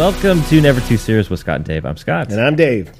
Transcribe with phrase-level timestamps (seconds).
[0.00, 1.84] Welcome to Never Too Serious with Scott and Dave.
[1.84, 2.32] I'm Scott.
[2.32, 2.90] And I'm Dave.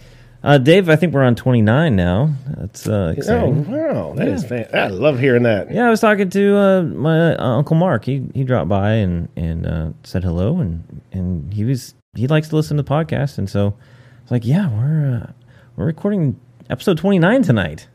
[0.42, 2.34] Uh, Dave, I think we're on 29 now.
[2.46, 3.70] That's uh, Oh, exciting.
[3.70, 4.12] wow.
[4.16, 5.72] that is fan- I love hearing that.
[5.72, 8.04] Yeah, I was talking to uh, my uh, uncle Mark.
[8.04, 12.50] He he dropped by and and uh, said hello, and and he was he likes
[12.50, 15.32] to listen to the podcast, and so I was like, yeah, we're uh,
[15.76, 16.38] we're recording
[16.68, 17.88] episode 29 tonight,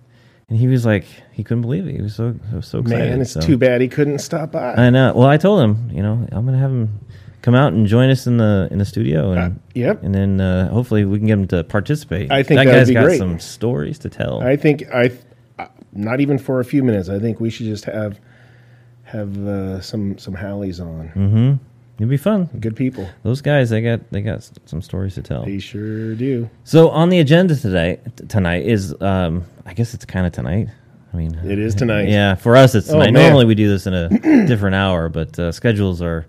[0.49, 1.95] and he was like, he couldn't believe it.
[1.95, 3.09] He was so so, so excited.
[3.11, 3.39] Man, it's so.
[3.41, 4.73] too bad he couldn't stop by.
[4.73, 5.13] I know.
[5.15, 7.04] Well, I told him, you know, I'm gonna have him
[7.45, 10.03] come out and join us in the in the studio, and Uh, yep.
[10.03, 12.31] and then uh, hopefully we can get him to participate.
[12.31, 13.19] I think that guy's got great.
[13.19, 14.41] some stories to tell.
[14.41, 15.11] I think I,
[15.93, 17.07] not even for a few minutes.
[17.07, 18.19] I think we should just have
[19.03, 21.09] have uh, some some Hallies on.
[21.15, 21.53] mm-hmm.
[21.97, 22.49] It'd be fun.
[22.59, 23.07] Good people.
[23.23, 25.45] Those guys, they got they got some stories to tell.
[25.45, 26.49] They sure do.
[26.65, 30.67] So on the agenda today t- tonight is, um, I guess it's kind of tonight.
[31.13, 32.09] I mean, It is tonight.
[32.09, 33.13] Yeah, for us it's Oh, tonight.
[33.13, 33.23] man.
[33.23, 34.09] Normally we do this in a
[34.47, 36.25] different hour, but uh, schedules are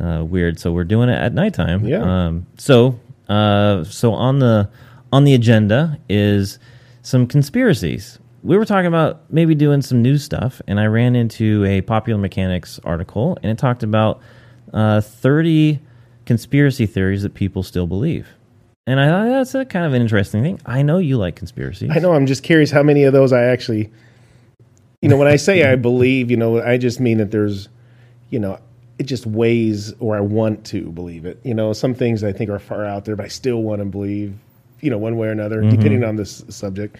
[0.00, 1.84] uh, weird, so we're doing it at nighttime.
[1.84, 2.02] Yeah.
[2.02, 4.68] Um, so, uh, so on the
[5.12, 6.58] on the agenda is
[7.02, 8.18] some conspiracies.
[8.42, 12.20] We were talking about maybe doing some new stuff, and I ran into a Popular
[12.20, 14.20] Mechanics article, and it talked about
[14.72, 15.80] uh, thirty
[16.26, 18.28] conspiracy theories that people still believe.
[18.86, 20.60] And I thought that's a kind of an interesting thing.
[20.66, 21.90] I know you like conspiracies.
[21.94, 22.12] I know.
[22.12, 23.90] I'm just curious how many of those I actually.
[25.00, 27.68] You know, when I say I believe, you know, I just mean that there's,
[28.30, 28.58] you know,
[28.98, 31.40] it just weighs or I want to believe it.
[31.44, 33.84] You know, some things I think are far out there, but I still want to
[33.84, 34.34] believe,
[34.80, 35.70] you know, one way or another, Mm-hmm.
[35.70, 36.96] depending on this subject.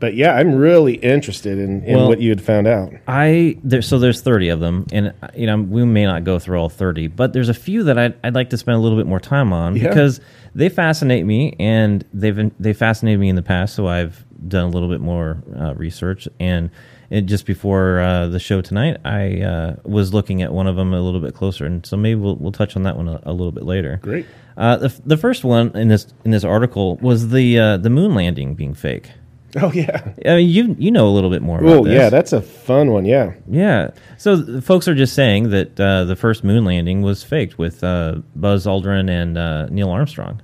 [0.00, 2.92] But yeah, I'm really interested in, in Well- what you had found out.
[3.06, 6.58] I there so there's 30 of them, and you know we may not go through
[6.58, 9.06] all 30, but there's a few that I'd, I'd like to spend a little bit
[9.06, 9.88] more time on Yeah.
[9.88, 10.20] because
[10.54, 13.74] they fascinate me, and they've been, they fascinated me in the past.
[13.76, 16.70] So I've done a little bit more uh, research, and
[17.10, 20.92] it, just before uh, the show tonight, I uh, was looking at one of them
[20.92, 23.32] a little bit closer, and so maybe we'll we'll touch on that one a, a
[23.32, 23.98] little bit later.
[24.02, 24.26] Great.
[24.56, 27.90] Uh, the, f- the first one in this in this article was the uh, the
[27.90, 29.10] moon landing being fake.
[29.56, 30.12] Oh yeah.
[30.26, 33.04] I mean, you you know a little bit more Oh yeah, that's a fun one.
[33.04, 33.34] Yeah.
[33.48, 33.90] Yeah.
[34.18, 38.16] So folks are just saying that uh, the first moon landing was faked with uh,
[38.34, 40.42] Buzz Aldrin and uh, Neil Armstrong,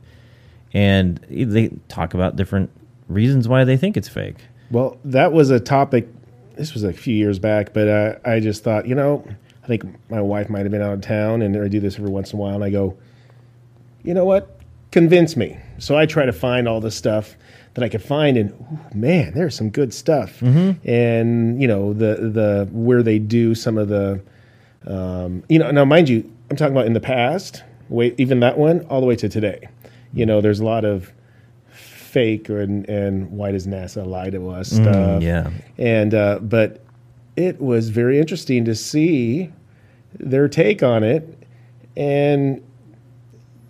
[0.73, 2.71] and they talk about different
[3.09, 4.37] reasons why they think it's fake.
[4.71, 6.09] Well, that was a topic.
[6.60, 9.26] This was a few years back, but uh, I just thought, you know,
[9.65, 12.10] I think my wife might have been out of town, and I do this every
[12.10, 12.98] once in a while, and I go,
[14.03, 14.60] you know what?
[14.91, 15.56] Convince me.
[15.78, 17.34] So I try to find all the stuff
[17.72, 20.43] that I could find, and ooh, man, there's some good stuff.
[20.84, 24.21] And you know, the the where they do some of the,
[24.87, 27.62] um, you know, now mind you, I'm talking about in the past.
[27.88, 29.66] Wait, even that one, all the way to today.
[30.12, 31.10] You know, there's a lot of
[32.10, 35.22] fake and and why does NASA lie to us stuff.
[35.22, 35.50] yeah.
[35.78, 36.82] And uh, but
[37.37, 39.50] it was very interesting to see
[40.19, 41.38] their take on it,
[41.97, 42.62] and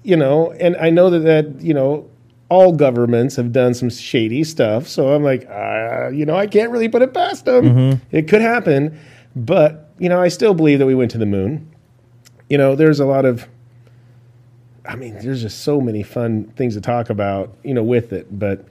[0.02, 2.08] you know, and I know that that you know
[2.48, 4.88] all governments have done some shady stuff.
[4.88, 7.64] So I'm like, uh, you know, I can't really put it past them.
[8.10, 8.98] It could happen,
[9.36, 11.70] but you know, I still believe that we went to the moon.
[12.48, 13.46] You know, there's a lot of
[14.86, 18.38] I mean, there's just so many fun things to talk about, you know, with it.
[18.38, 18.64] But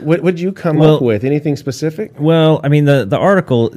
[0.00, 1.24] what would you come Well- up with?
[1.24, 2.12] Anything specific?
[2.18, 3.74] Well, I mean the the article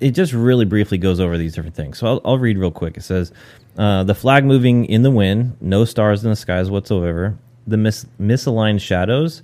[0.00, 1.98] it just really briefly goes over these different things.
[1.98, 2.96] So I'll, I'll read real quick.
[2.96, 3.32] It says
[3.76, 7.36] uh, the flag moving in the wind, no stars in the skies whatsoever.
[7.66, 9.42] The mis- misaligned shadows.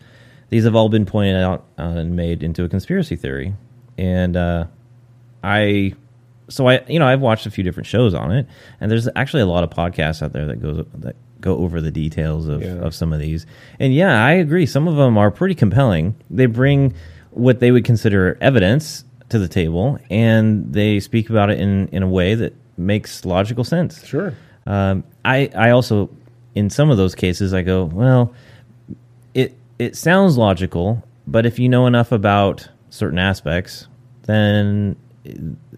[0.50, 3.54] These have all been pointed out uh, and made into a conspiracy theory.
[3.98, 4.66] And uh,
[5.42, 5.94] I,
[6.48, 8.46] so I, you know, I've watched a few different shows on it,
[8.80, 11.90] and there's actually a lot of podcasts out there that goes that go over the
[11.90, 12.78] details of, Yeah.
[12.86, 13.46] of some of these.
[13.78, 14.64] And yeah, I agree.
[14.66, 16.14] Some of them are pretty compelling.
[16.30, 16.94] They bring
[17.30, 22.02] what they would consider evidence to the table, and they speak about it in in
[22.02, 24.04] a way that makes logical sense.
[24.06, 24.32] Sure.
[24.66, 26.08] Um, I I also
[26.54, 28.32] in some of those cases I go well,
[29.34, 33.88] it it sounds logical, but if you know enough about certain aspects,
[34.22, 34.96] then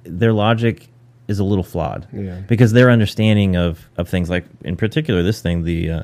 [0.04, 0.88] their logic
[1.28, 2.06] is a little flawed.
[2.12, 2.40] Yeah.
[2.46, 6.02] Because their understanding of of things like in particular this thing the uh,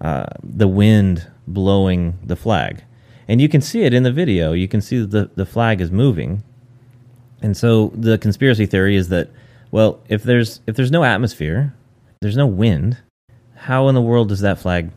[0.00, 2.84] uh, the wind blowing the flag,
[3.28, 4.52] and you can see it in the video.
[4.52, 6.42] You can see that the the flag is moving,
[7.42, 9.30] and so the conspiracy theory is that
[9.70, 11.74] well, if there's if there's no atmosphere,
[12.20, 12.98] there's no wind,
[13.54, 14.90] how in the world does that flag,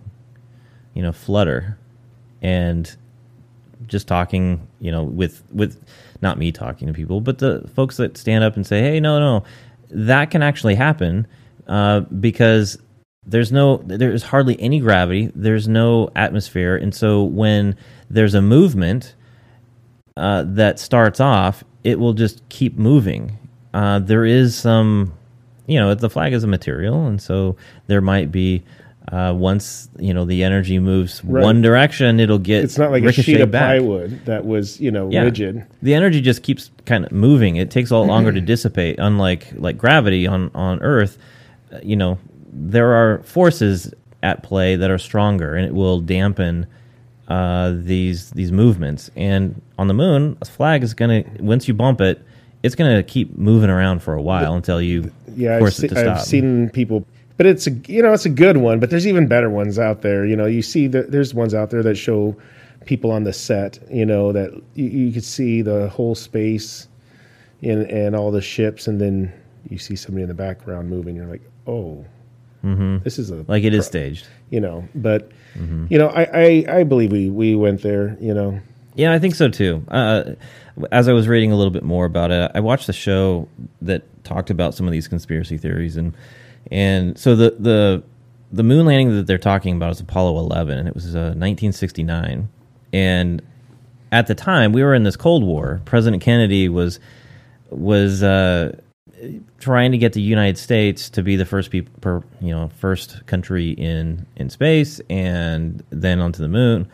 [0.93, 1.77] you know, flutter?
[2.41, 2.93] And
[3.87, 5.81] just talking, you know, with with
[6.23, 9.19] not me talking to people, but the folks that stand up and say, "Hey, no,
[9.19, 9.43] no,
[9.91, 11.27] that can actually happen
[11.67, 12.79] uh, because
[13.25, 17.77] there's no there's hardly any gravity, there's no atmosphere, and so when
[18.09, 19.13] there's a movement
[20.17, 23.37] uh, that starts off, it will just keep moving.
[23.73, 25.13] Uh, there is some,
[25.65, 27.55] you know, the flag is a material, and so
[27.87, 28.63] there might be
[29.11, 31.43] uh, once you know the energy moves Right.
[31.43, 33.63] one direction, it'll get It's not like a sheet of back.
[33.79, 35.23] plywood that was, you know, Yeah.
[35.23, 35.63] rigid.
[35.81, 37.57] The energy just keeps kind of moving.
[37.57, 38.95] It takes a lot longer to dissipate.
[38.99, 41.17] Unlike like gravity on on Earth,
[41.73, 42.17] uh, you know,
[42.51, 46.65] there are forces at play that are stronger, and it will dampen
[47.27, 49.09] uh, these these movements.
[49.15, 52.21] And on the moon, a flag is gonna once you bump it,
[52.63, 56.17] it's gonna keep moving around for a while until you Yeah, force it to stop.
[56.17, 57.05] I've seen people,
[57.37, 58.79] but it's a you know it's a good one.
[58.79, 60.25] But there's even better ones out there.
[60.25, 62.35] You know, you see that there's ones out there that show
[62.85, 63.79] people on the set.
[63.91, 66.87] You know that you, you could see the whole space
[67.61, 69.31] and and all the ships, and then
[69.69, 71.15] you see somebody in the background moving.
[71.15, 72.05] You're like, oh,
[73.03, 73.51] this is a Mm-hmm.
[73.51, 74.27] like it is staged.
[74.49, 74.87] you know.
[74.95, 75.85] But Mm-hmm.
[75.89, 78.17] you know, I, I I believe we we went there.
[78.19, 78.59] You know,
[78.95, 79.83] Yeah, I think so too.
[79.87, 80.33] Uh,
[80.91, 83.47] as I was reading a little bit more about it, I watched a show
[83.83, 86.13] that talked about some of these conspiracy theories, and
[86.71, 88.03] and so the the
[88.51, 92.49] the moon landing that they're talking about is Apollo 11, and it was uh, 1969,
[92.91, 93.41] and
[94.11, 95.81] at the time we were in this Cold War.
[95.85, 96.99] President Kennedy was
[97.69, 98.77] was uh,
[99.59, 103.25] trying to get the United States to be the first people, per, you know, first
[103.25, 106.87] country in in space, and then onto the moon.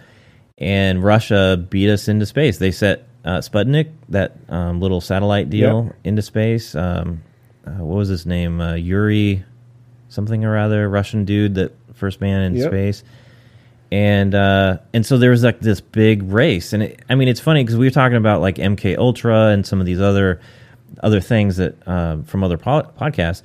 [0.57, 2.57] And Russia beat us into space.
[2.57, 5.95] They set uh, Sputnik, that um, little satellite deal, Yep.
[6.05, 6.75] into space.
[6.75, 7.21] Um,
[7.65, 8.59] uh, what was his name?
[8.61, 9.43] Uh, Yuri,
[10.09, 12.69] something or other, Russian dude that first man in Yep.
[12.69, 13.03] space.
[13.91, 17.39] And uh, and so there was like this big race, and it, I mean it's
[17.39, 20.39] funny because we were talking about like MK Ultra and some of these other
[21.01, 23.41] other things that uh, from other po- podcasts.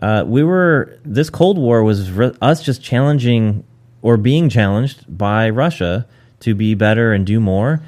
[0.00, 3.64] Uh, we were this Cold War was re- us just challenging
[4.00, 6.06] or being challenged by Russia
[6.40, 7.82] to be better and do more.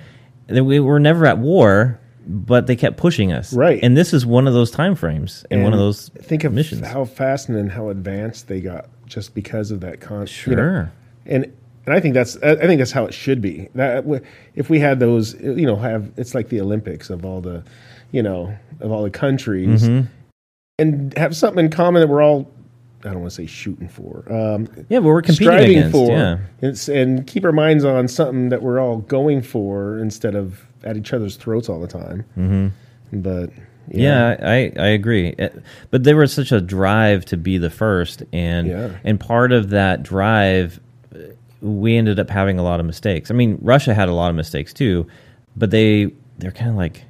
[0.49, 3.53] We were never at war, but they kept pushing us.
[3.53, 3.79] Right.
[3.82, 6.87] and this is one of those time frames and, one of those think of missions.
[6.87, 10.26] how fast and how advanced they got just because of that con.
[10.47, 10.93] you know, sure.
[11.26, 11.53] and
[11.87, 13.69] and I think that's I I think that's how it should be.
[13.75, 14.05] That
[14.55, 17.62] if we had those, you know, have it's like the Olympics of all the,
[18.11, 20.06] you know, of all the countries, Mm-hmm.
[20.79, 22.50] and have something in common that we're all.
[23.04, 24.24] I don't want to say shooting for.
[24.32, 25.92] Um, Yeah, but we're competing striving against.
[25.92, 26.38] for, Yeah.
[26.62, 30.96] It's, and keep our minds on something that we're all going for instead of at
[30.96, 32.24] each other's throats all the time.
[32.38, 33.20] Mm-hmm.
[33.20, 33.50] But
[33.90, 35.34] Yeah, I, I agree.
[35.38, 35.50] Uh,
[35.90, 38.90] But there was such a drive to be the first, and Yeah.
[39.04, 40.80] and part of that drive,
[41.14, 41.18] uh,
[41.60, 43.30] we ended up having a lot of mistakes.
[43.30, 45.06] I mean, Russia had a lot of mistakes too,
[45.56, 47.04] but they they're kind of like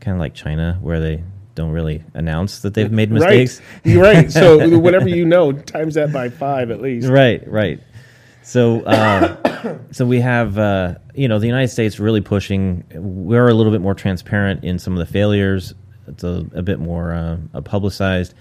[0.00, 1.22] kind of like China, where they
[1.54, 3.60] don't really announce that they've made mistakes.
[3.84, 3.96] Right.
[3.96, 4.30] Right.
[4.30, 7.08] So whatever you know, times that by five at least.
[7.08, 7.80] Right, right.
[8.44, 12.84] So, uh, so we have uh, you know the United States really pushing.
[12.94, 15.74] We're a little bit more transparent in some of the failures.
[16.06, 18.34] It's a, a bit more uh, uh, publicized.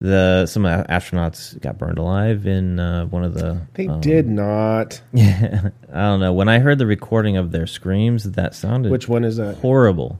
[0.00, 3.60] The some of the astronauts got burned alive in uh, one of the.
[3.74, 5.00] They um, did not.
[5.12, 6.32] Yeah, I don't know.
[6.32, 9.58] When I heard the recording of their screams, that sounded Which one is that?
[9.58, 10.18] horrible.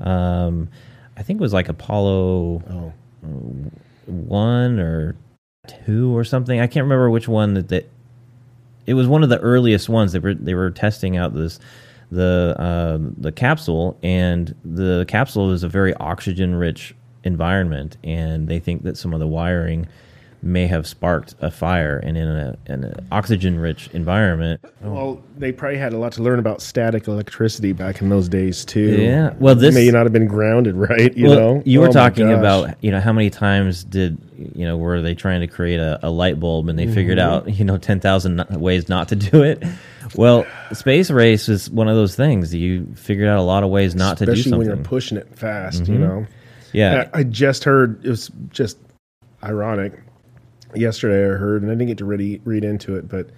[0.00, 0.68] Um,
[1.16, 2.92] I think it was like Apollo Oh,
[4.06, 5.16] one or
[5.66, 6.60] two or something.
[6.60, 7.88] I can't remember which one that, that
[8.86, 10.12] it was one of the earliest ones.
[10.12, 11.58] They were they were testing out this
[12.10, 16.94] the uh, the capsule, and the capsule is a very oxygen rich
[17.24, 19.86] environment, and they think that some of the wiring
[20.44, 24.60] may have sparked a fire, and in a in an oxygen rich environment.
[24.82, 28.64] well, they probably had a lot to learn about static electricity back in those days
[28.64, 29.00] too.
[29.00, 29.32] Yeah.
[29.38, 31.16] Well, this- may not have been grounded right.
[31.16, 34.64] You well, know, you were Oh talking about you know how many times did you
[34.66, 37.48] know were they trying to create a, a light bulb and they figured Mm-hmm.
[37.48, 39.62] out you know ten thousand ways not to do it.
[40.14, 42.54] Well, space race is one of those things.
[42.54, 45.34] You figured out a lot of ways not to do especially when you're pushing it
[45.38, 45.84] fast.
[45.84, 45.88] Mhm.
[45.88, 46.26] You know.
[46.74, 48.76] yeah, I, I just heard it was just
[49.42, 49.94] ironic.
[50.74, 53.30] Yesterday, I heard, and I didn't get to really read into it, but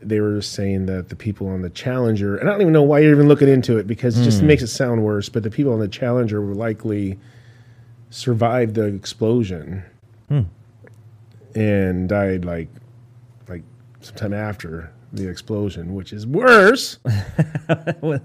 [0.00, 3.00] they were saying that the people on the Challenger, and I don't even know why
[3.00, 4.46] you're even looking into it because it just Hmm.
[4.46, 5.28] makes it sound worse.
[5.28, 7.18] But the people on the Challenger were likely
[8.10, 9.82] survived the explosion
[10.28, 10.42] Hmm.
[11.54, 12.68] and died like
[13.48, 13.62] like
[14.00, 16.98] sometime after the explosion, which is worse.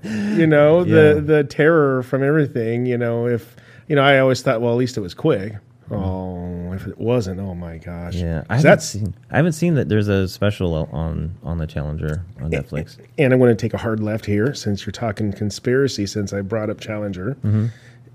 [0.03, 1.13] you know Yeah.
[1.13, 2.85] the the terror from everything.
[2.85, 3.55] You know if
[3.87, 5.55] you know I always thought, well, at least it was quick.
[5.89, 8.15] Oh, if it wasn't, oh my gosh.
[8.15, 8.43] yeah.
[8.49, 9.13] I haven't seen.
[9.29, 9.89] I haven't seen that.
[9.89, 12.97] There's a special on on the Challenger on Netflix.
[13.17, 16.05] and I'm going to take a hard left here since you're talking conspiracy.
[16.05, 17.67] Since I brought up Challenger, mm-hmm.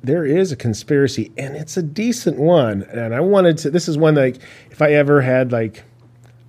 [0.03, 2.83] There is a conspiracy, and it's a decent one.
[2.85, 3.71] And I wanted to.
[3.71, 4.37] This is one like
[4.71, 5.85] if I ever had like.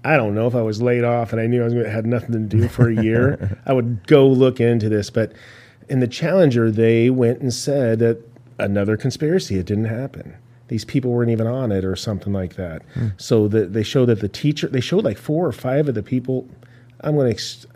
[0.03, 1.91] I don't know if I was laid off and I knew I was going to
[1.91, 5.09] had nothing to do for a year, I would go look into this.
[5.09, 5.33] But
[5.89, 8.23] in the Challenger, they went and said that
[8.59, 10.37] another conspiracy it didn't happen,
[10.67, 12.81] these people weren't even on it or something like that.
[13.17, 16.03] So that they showed that the teacher they showed like four or five of the
[16.03, 16.47] people.
[17.01, 17.67] I'm going to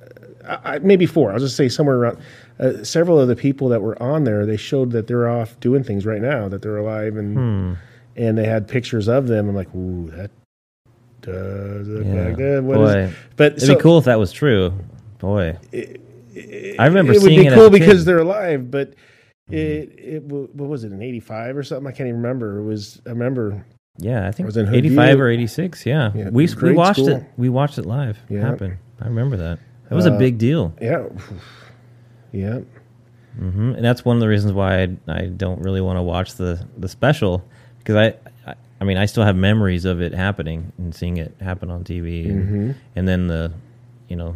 [0.46, 1.32] I, I- maybe four.
[1.32, 2.18] I'll just say somewhere around.
[2.60, 5.84] Uh, several of the people that were on there, they showed that they're off doing
[5.84, 7.74] things right now, that they're alive, and Hmm.
[8.16, 9.48] and they had pictures of them.
[9.50, 10.32] I'm like, ooh, that
[11.22, 12.26] does look Yeah.
[12.28, 12.64] like that.
[12.64, 14.74] What is- Boy, but it'd so- be cool if that was true.
[15.20, 18.06] Boy, I remember it would be it cool because kid.
[18.06, 18.94] they're alive, but
[19.54, 21.88] it it what was it in '85 or something?
[21.88, 22.60] I can't even remember.
[22.60, 23.66] It was I remember.
[23.98, 25.86] yeah, I think it was in eighty-five or eighty-six.
[25.86, 27.10] Yeah, Yeah, we we watched school.
[27.18, 27.24] it.
[27.38, 28.18] We watched it live.
[28.30, 28.42] Yeah.
[28.42, 28.78] happen.
[29.02, 29.60] I remember that.
[29.90, 30.74] That was a Uh, big deal.
[30.82, 31.08] Yeah,
[32.32, 32.60] yeah.
[33.40, 33.74] mm-hmm.
[33.76, 36.66] And that's one of the reasons why I, I don't really want to watch the,
[36.78, 37.44] the special
[37.80, 41.36] because I, I I mean I still have memories of it happening and seeing it
[41.42, 42.72] happen on TV and, Mm-hmm.
[42.96, 43.52] and then the
[44.08, 44.36] you know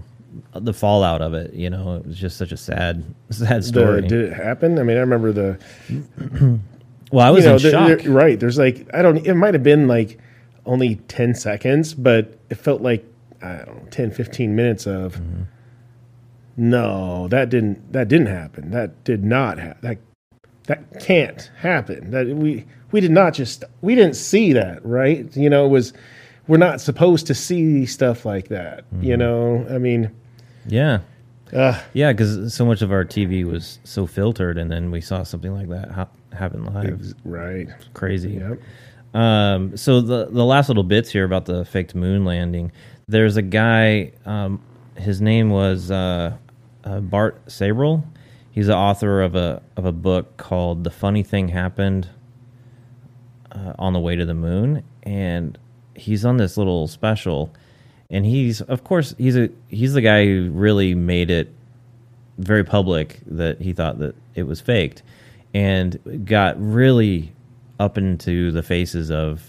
[0.53, 4.01] the fallout of it you know it was just such a sad sad The, story.
[4.01, 4.77] did it happen?
[4.79, 5.59] I mean, I remember the.
[7.11, 7.99] well, I was you know, in the- shock.
[8.03, 8.39] the- right.
[8.39, 9.17] There's like I don't.
[9.25, 10.19] It might have been like
[10.65, 13.05] only 10 seconds, but it felt like
[13.41, 15.15] I don't know 10, 15 minutes of.
[15.15, 15.43] Mm-hmm.
[16.57, 17.91] No, that didn't.
[17.91, 18.71] That didn't happen.
[18.71, 19.79] That did not happen.
[19.81, 19.97] That
[20.67, 22.11] that can't happen.
[22.11, 25.35] That we we did not just we didn't see that, right?
[25.35, 25.93] You know, it was
[26.47, 28.85] we're not supposed to see stuff like that.
[28.91, 29.03] Mm-hmm.
[29.03, 30.11] You know, I mean,
[30.67, 30.99] yeah.
[31.53, 35.23] uh, Yeah, because so much of our TV was so filtered, and then we saw
[35.23, 36.99] something like that hap- happen live.
[36.99, 37.67] ex- right.
[37.93, 38.31] Crazy.
[38.31, 38.59] Yep.
[39.13, 42.71] Um, so the the last little bits here about the faked moon landing.
[43.07, 44.11] There's a guy.
[44.25, 44.61] Um,
[44.97, 46.35] his name was uh,
[46.83, 48.03] uh, Bart Sibrel.
[48.51, 52.09] He's the author of a of a book called "The Funny Thing Happened
[53.51, 55.57] uh, on the Way to the Moon," and
[55.95, 57.53] he's on this little special.
[58.15, 61.53] And he's, of course, he's a he's the guy who really made it
[62.37, 65.03] very public that he thought that it was faked
[65.53, 67.33] and got really
[67.77, 69.43] up into the faces of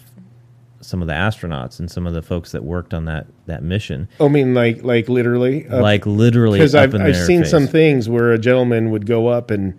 [0.81, 4.09] some of the astronauts and some of the folks that worked on that that mission
[4.21, 7.51] I mean, like like literally, uh, like literally because I've I've seen face.
[7.53, 9.79] some things where a gentleman would go up and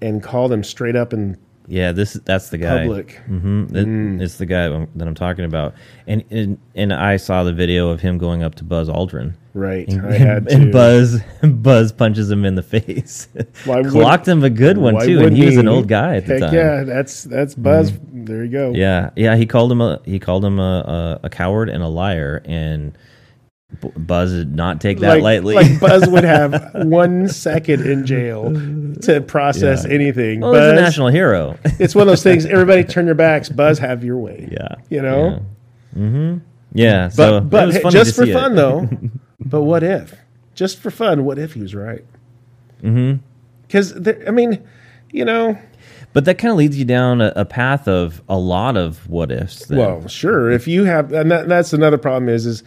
[0.00, 1.38] and call them straight up in
[1.68, 3.16] yeah this that's the guy public.
[3.26, 4.20] hmm Mm.
[4.20, 5.74] it's the guy that i'm talking about
[6.06, 9.86] and, and and i saw the video of him going up to buzz aldrin Right,
[9.86, 10.54] and, I had to.
[10.54, 13.28] and buzz buzz punches him in the face
[13.64, 16.26] Why clocked him a good one too and wouldn't he was an old guy at
[16.26, 16.56] the time Mm-hmm.
[16.56, 17.92] Yeah, that's that's Buzz.
[18.12, 18.72] There you go.
[18.74, 19.36] Yeah, yeah.
[19.36, 22.96] He called him a he called him a a, a coward and a liar, and
[23.96, 25.54] Buzz did not take that like, lightly.
[25.54, 28.44] like Buzz would have one second in jail
[29.02, 29.92] to process Yeah.
[29.94, 30.40] anything.
[30.40, 31.58] well, Buzz, he's a national hero.
[31.64, 32.44] it's one of those things.
[32.46, 33.48] Everybody turn your backs.
[33.48, 34.48] Buzz, have your way.
[34.52, 35.42] yeah, You know?
[35.96, 36.02] Yeah.
[36.02, 36.38] Mm-hmm.
[36.74, 37.06] Yeah.
[37.08, 38.34] But so but it was funny just for see it.
[38.34, 38.88] fun though.
[39.40, 40.14] but what if?
[40.54, 42.04] Just for fun, what if he was right?
[42.82, 43.18] Mm-hmm.
[43.66, 43.94] Because
[44.26, 44.62] I mean,
[45.10, 45.58] you know,
[46.12, 49.30] But that kind of leads you down a, a path of a lot of what
[49.32, 49.66] ifs.
[49.66, 49.78] then.
[49.78, 50.50] well, sure.
[50.50, 52.62] If you have, and that, that's another problem is, is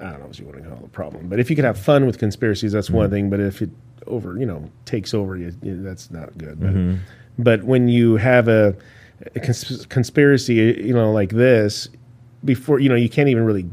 [0.00, 1.64] I don't know what you want to call it a problem, but if you can
[1.64, 2.96] have fun with conspiracies, that's Mm-hmm.
[2.96, 3.30] one thing.
[3.30, 3.70] But if it
[4.06, 6.58] over, you know, takes over you, you that's not good.
[6.60, 6.96] But, Mm-hmm.
[7.38, 8.74] but when you have a,
[9.36, 11.88] a cons- conspiracy, you know, like this,
[12.44, 13.66] before you know, you can't even really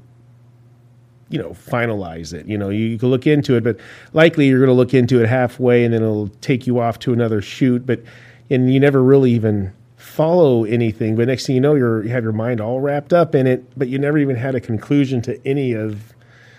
[1.29, 3.77] you know finalize it you know you, you can look into it but
[4.13, 7.11] likely you're going to look into it halfway and then it'll take you off to
[7.11, 8.01] another shoot but
[8.49, 12.23] and you never really even follow anything but next thing you know you're you have
[12.23, 15.37] your mind all wrapped up in it but you never even had a conclusion to
[15.45, 16.13] any of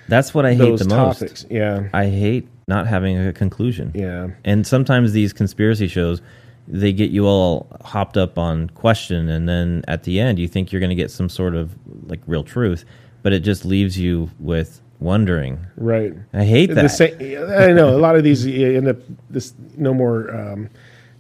[0.09, 1.19] that's what I hate the most.
[1.21, 3.93] topics yeah I hate not having a conclusion.
[3.95, 6.21] yeah And sometimes these conspiracy shows,
[6.67, 10.71] they get you all hopped up on question, and then at the end, you think
[10.71, 11.75] you're going to get some sort of
[12.07, 12.85] like real truth,
[13.23, 15.65] but it just leaves you with wondering.
[15.77, 16.83] right I hate that.
[16.83, 18.99] the same, I know a lot of these you end up
[19.31, 20.69] this no more um,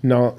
[0.02, 0.36] no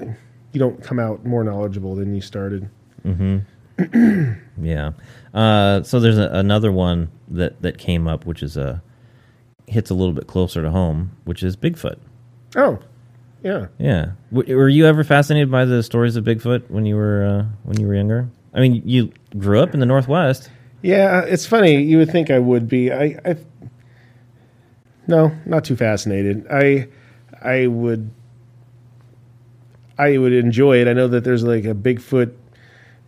[0.52, 2.68] you don't come out more knowledgeable than you started
[3.02, 3.38] Hmm.
[4.62, 4.90] Yeah.
[5.32, 8.82] Uh, so there's a, another one that that came up, which is a
[9.66, 11.96] hits a little bit closer to home, which is Bigfoot.
[12.56, 12.78] oh
[13.42, 14.12] yeah Yeah.
[14.32, 17.78] W- were you ever fascinated by the stories of Bigfoot when you were uh, when
[17.80, 18.28] you were younger?
[18.52, 20.50] I mean, you grew up in the Northwest.
[20.82, 21.82] Yeah, it's funny.
[21.82, 22.90] You would think I would be.
[22.92, 23.36] I, I
[25.06, 26.46] no, not too fascinated.
[26.50, 26.88] I,
[27.42, 28.10] I would,
[29.98, 30.88] I would enjoy it.
[30.88, 32.32] I know that there's like a Bigfoot,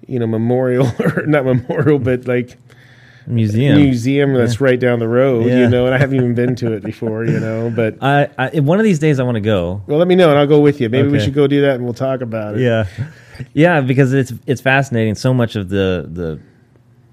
[0.06, 2.58] you know, memorial or not memorial, but like
[3.26, 3.76] Museum.
[3.76, 5.46] museum that's right down the road.
[5.46, 5.60] Yeah.
[5.60, 7.24] You know, and I haven't even been to it before.
[7.24, 9.82] You know, but I, I one of these days I want to go.
[9.86, 10.88] well, let me know and I'll go with you.
[10.88, 12.60] Maybe we should go do that and we'll talk about it.
[12.60, 12.86] Yeah,
[13.52, 15.14] yeah, because it's it's fascinating.
[15.14, 16.40] So much of the the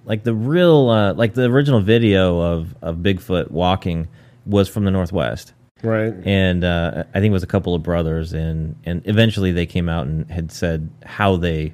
[0.06, 4.08] like the real uh, like the original video of of Bigfoot walking
[4.46, 5.54] was from the Northwest.
[5.82, 6.13] Right.
[6.25, 9.88] and uh, I think it was a couple of brothers, and and eventually they came
[9.88, 11.74] out and had said how they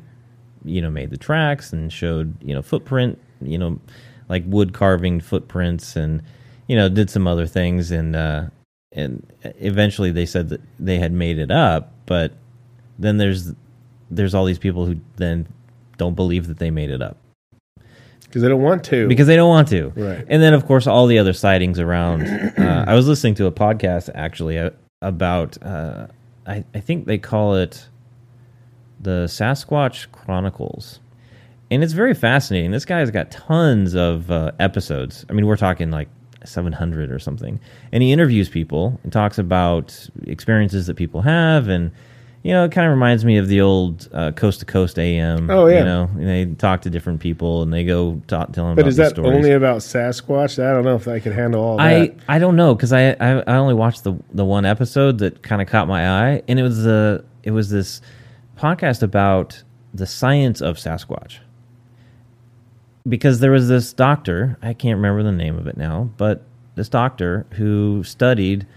[0.64, 3.80] you know made the tracks and showed you know footprint you know
[4.30, 6.22] like wood carving footprints and
[6.68, 8.46] you know did some other things and uh
[8.92, 12.34] and eventually they said that they had made it up but
[12.98, 13.52] then there's
[14.10, 15.48] there's all these people who then
[15.98, 17.18] don't believe that they made it up
[18.36, 19.08] because they don't want to.
[19.08, 19.94] because they don't want to.
[19.96, 20.26] Right.
[20.28, 22.24] And then, of course, all the other sightings around.
[22.58, 25.62] Uh, I was listening to a podcast actually uh, about.
[25.64, 26.08] Uh,
[26.46, 27.88] I, I think they call it
[29.00, 31.00] the Sasquatch Chronicles,
[31.72, 32.72] and it's very fascinating.
[32.72, 35.26] This guy's got tons of uh, episodes.
[35.30, 36.10] I mean, we're talking like
[36.44, 37.60] 700 or something,
[37.92, 41.92] and he interviews people and talks about experiences that people have and.
[42.44, 45.50] You know, it kind of reminds me of the old uh, Coast to Coast AM.
[45.50, 45.80] Oh, yeah.
[45.80, 48.86] You know, and they talk to different people and they go talk, tell them but
[48.86, 49.36] is that stories.
[49.36, 50.64] only about Sasquatch?
[50.64, 52.16] I don't know if I could handle all I, that.
[52.30, 55.60] I don't know because I, I I only watched the the one episode that kind
[55.60, 58.00] of caught my eye and it was the it was this
[58.56, 59.64] podcast about
[59.96, 61.40] the science of Sasquatch
[63.08, 66.44] because there was this doctor I can't remember the name of it now but
[66.76, 68.68] this doctor who studied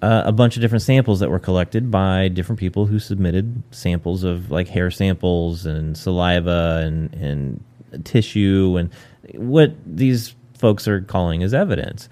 [0.00, 4.24] uh, a bunch of different samples that were collected by different people who submitted samples
[4.24, 7.64] of like hair samples and saliva and and
[8.04, 8.90] tissue and
[9.34, 12.08] what these folks are calling as evidence.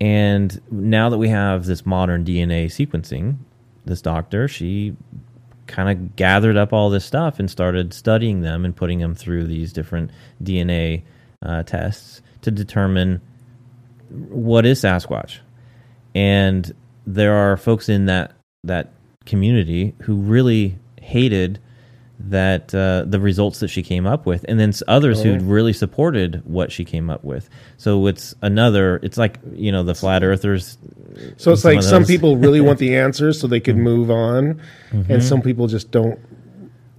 [0.00, 3.36] And now that we have this modern DNA sequencing,
[3.84, 4.96] this doctor, she
[5.66, 9.44] kind of gathered up all this stuff and started studying them and putting them through
[9.44, 10.10] these different
[10.42, 11.02] DNA
[11.42, 13.20] uh, tests to determine
[14.10, 15.38] what is Sasquatch.
[16.14, 16.72] And
[17.06, 18.92] there are folks in that that
[19.26, 21.58] community who really hated
[22.20, 25.38] that uh, the results that she came up with, and then others who Oh.
[25.38, 27.48] really supported what she came up with.
[27.76, 29.00] So it's another.
[29.02, 30.78] It's like you know the flat earthers.
[31.36, 34.60] So it's some like some people really want the answers so they could move on,
[34.92, 35.12] Mm-hmm.
[35.12, 36.18] and some people just don't.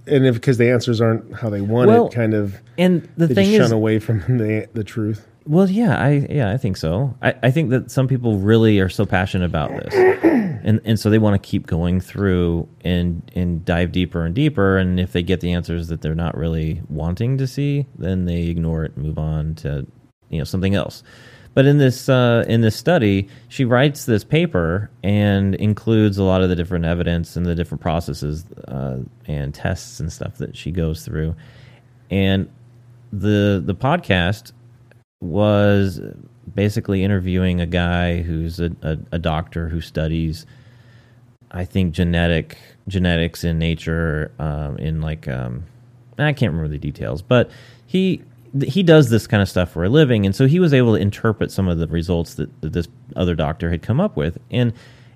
[0.06, 3.26] And if because the answers aren't how they want Well, it, kind of And the
[3.26, 5.26] they thing is, shun away from the the truth.
[5.48, 7.16] Well, yeah, I yeah, I think so.
[7.22, 9.94] I, I think that some people really are so passionate about this,
[10.64, 14.76] and and so they want to keep going through and and dive deeper and deeper.
[14.76, 18.48] And if they get the answers that they're not really wanting to see, then they
[18.48, 19.86] ignore it and move on to
[20.30, 21.04] you know something else.
[21.54, 26.42] But in this uh, in this study, she writes this paper and includes a lot
[26.42, 30.72] of the different evidence and the different processes uh, and tests and stuff that she
[30.72, 31.36] goes through.
[32.10, 32.50] And
[33.12, 34.52] the the podcast
[35.20, 36.00] was
[36.54, 40.46] basically interviewing a guy who's a, a, a doctor who studies
[41.50, 45.64] I think genetic genetics in nature um, in like um,
[46.18, 47.50] I can't remember the details, but
[47.86, 48.22] he
[48.62, 51.00] he does this kind of stuff for a living, and so he was able to
[51.00, 54.72] interpret some of the results that, that this other doctor had come up with, and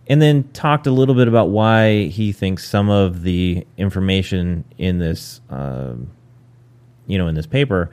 [0.07, 4.99] and then talked a little bit about why he thinks some of the information in
[4.99, 6.11] this um,
[7.07, 7.91] you know in this paper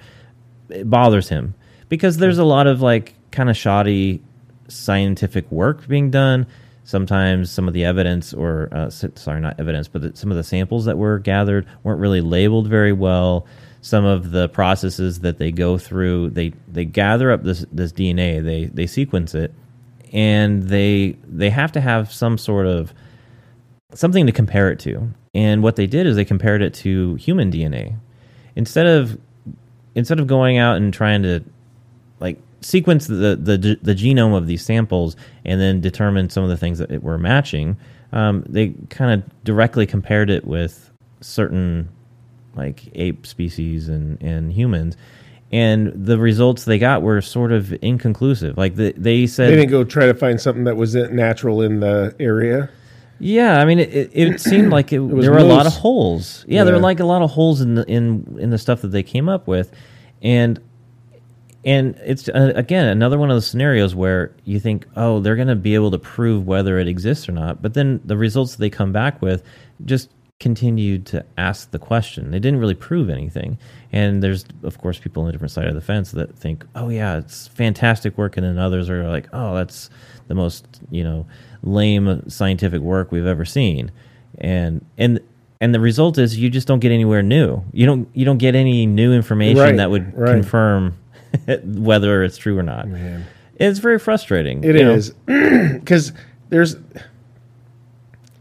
[0.85, 1.53] bothers him
[1.89, 4.21] because there's a lot of like kind of shoddy
[4.67, 6.47] scientific work being done.
[6.83, 10.43] Sometimes some of the evidence or uh, sorry not evidence but the, some of the
[10.43, 13.45] samples that were gathered weren't really labeled very well.
[13.81, 18.43] Some of the processes that they go through they they gather up this this dna
[18.43, 19.53] they they sequence it
[20.13, 22.93] and they they have to have some sort of
[23.93, 25.09] something to compare it to.
[25.33, 27.95] And what they did is they compared it to human dna
[28.55, 29.19] instead of
[29.95, 31.43] instead of going out and trying to
[32.19, 36.57] like sequence the the the genome of these samples and then determine some of the
[36.57, 37.77] things that it were matching,
[38.11, 41.89] um, they kind of directly compared it with certain
[42.55, 44.97] like ape species and and humans.
[45.49, 48.57] And the results they got were sort of inconclusive.
[48.57, 51.79] Like the, they said, They didn't go try to find something that was natural in
[51.79, 52.69] the area.
[53.19, 55.73] Yeah, I mean, it, it, it seemed like it, was there were a lot of
[55.73, 56.43] holes.
[56.49, 58.89] Yeah, there were like a lot of holes in the in in the stuff that
[58.89, 59.71] they came up with,
[60.21, 60.59] and
[61.67, 65.49] and it's uh, again another one of those scenarios where you think, oh, they're going
[65.49, 68.69] to be able to prove whether it exists or not, but then the results they
[68.69, 69.43] come back with
[69.83, 72.31] just continued to ask the question.
[72.31, 73.57] They didn't really prove anything,
[73.91, 76.87] and there's of course people on a different side of the fence that think, oh
[76.87, 79.89] yeah, it's fantastic work, and then others are like, oh, that's
[80.29, 81.27] the most you know
[81.63, 83.91] lame scientific work we've ever seen,
[84.37, 85.19] and and
[85.59, 87.61] and the result is you just don't get anywhere new.
[87.73, 90.31] You don't you don't get any new information Right, that would right.
[90.31, 90.97] confirm
[91.63, 92.87] whether it's true or not.
[92.87, 93.25] Man.
[93.55, 94.63] It's very frustrating.
[94.63, 96.13] It is because
[96.49, 96.75] there's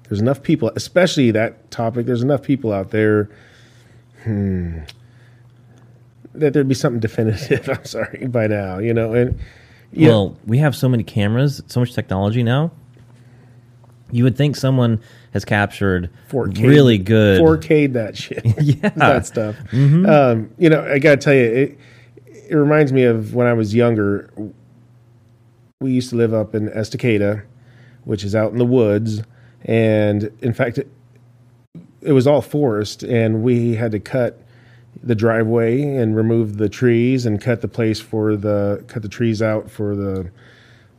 [0.08, 2.06] there's enough people, especially that topic.
[2.06, 3.28] There's enough people out there.
[4.24, 4.80] Hmm,
[6.34, 7.68] that there'd be something definitive.
[7.68, 9.38] I'm sorry by now, you know, and
[9.92, 12.70] yeah, Well, we have so many cameras, so much technology now.
[14.12, 15.00] You would think someone
[15.32, 17.40] has captured 4K really good.
[17.40, 18.44] 4K that shit.
[18.60, 18.90] Yeah.
[18.90, 19.56] that stuff.
[19.72, 21.78] Um, you know, I gotta tell you, it,
[22.48, 24.30] it reminds me of when I was younger.
[25.80, 27.44] We used to live up in Estacada,
[28.04, 29.22] which is out in the woods,
[29.64, 30.88] and in fact, it,
[32.00, 34.42] it was all forest, and we had to cut
[35.02, 39.42] the driveway and remove the trees and cut the place for the cut the trees
[39.42, 40.30] out for the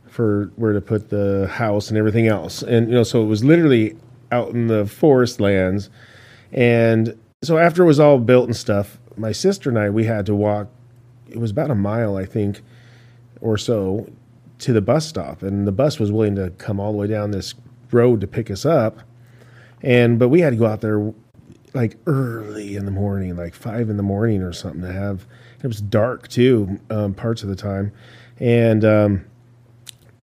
[0.08, 2.62] for where to put the house and everything else.
[2.62, 3.96] And you know, so it was literally
[4.32, 5.90] out in the forest lands.
[6.52, 10.26] And so after it was all built and stuff, my sister and I we had
[10.26, 10.68] to walk
[11.28, 12.62] it was about a mile, I think,
[13.40, 14.10] or so
[14.58, 15.42] to the bus stop.
[15.42, 17.54] And the bus was willing to come all the way down this
[17.92, 19.00] road to pick us up.
[19.82, 21.12] And but we had to go out there
[21.74, 25.26] like early in the morning, like five in the morning or something to have
[25.62, 27.92] it was dark too, um, parts of the time.
[28.38, 29.24] And um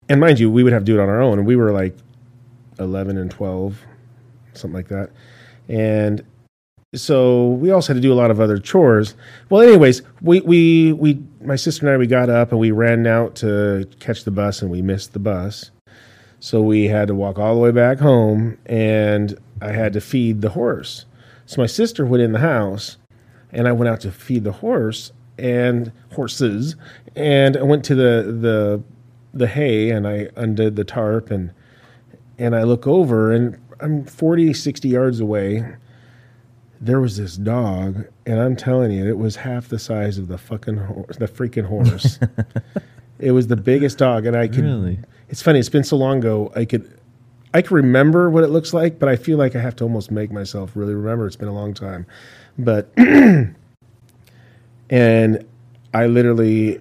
[0.08, 1.72] and mind you, we would have to do it on our own, and we were
[1.72, 1.96] like
[2.80, 3.82] eleven and twelve,
[4.54, 5.12] something like that,
[5.68, 6.24] and
[6.95, 9.15] so we also had to do a lot of other chores.
[9.49, 13.05] Well, anyways, we we we my sister and I we got up and we ran
[13.05, 15.71] out to catch the bus, and we missed the bus,
[16.39, 20.41] so we had to walk all the way back home, and I had to feed
[20.41, 21.05] the horse.
[21.45, 22.97] So my sister went in the house,
[23.51, 26.75] and I went out to feed the horse and horses,
[27.15, 28.84] and I went to the the
[29.36, 31.51] the hay and I undid the tarp and
[32.39, 35.75] and I look over and I'm 40 60 yards away
[36.86, 40.38] there was this dog and I'm telling you it was half the size of the
[40.38, 42.19] fucking horse, the freaking horse
[43.19, 45.00] it was the biggest dog and I could Really?
[45.30, 47.00] it's funny it's been so long ago I could
[47.54, 50.12] I can remember what it looks like but I feel like I have to almost
[50.12, 52.06] make myself really remember it's been a long time
[52.60, 53.56] but and
[55.93, 56.80] I literally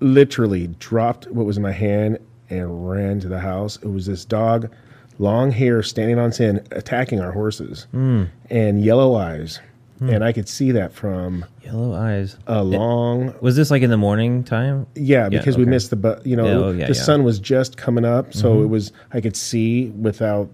[0.00, 2.18] literally dropped what was in my hand
[2.50, 3.76] and ran to the house.
[3.78, 4.70] It was this dog,
[5.18, 8.24] long hair, standing on sin, attacking our horses, Hmm.
[8.50, 9.60] and yellow eyes.
[10.00, 12.36] And I could see that from Yellow eyes.
[12.46, 14.86] a long, Was this like in the morning time?
[14.94, 15.70] yeah, because we okay.
[15.70, 17.00] missed the, you know, Yeah, oh, yeah, the yeah.
[17.00, 20.50] sun was just coming up, so it was I could see without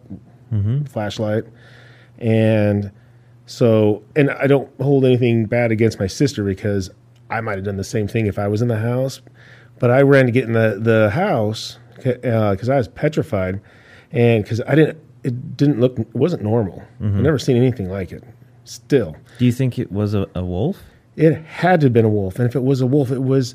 [0.52, 0.84] Mm-hmm.
[0.84, 1.44] flashlight,
[2.18, 2.90] and
[3.46, 6.90] so and I don't hold anything bad against my sister because
[7.28, 9.20] I might have done the same thing if I was in the house,
[9.78, 13.60] but I ran to get in the the house because I was petrified,
[14.12, 16.82] and because I didn't it didn't look it wasn't normal.
[17.00, 17.16] Mm-hmm.
[17.18, 18.24] I've never seen anything like it.
[18.64, 20.78] Still, Do you think it was a, a wolf?
[21.16, 23.54] it had to have been a wolf, and if it was a wolf, it was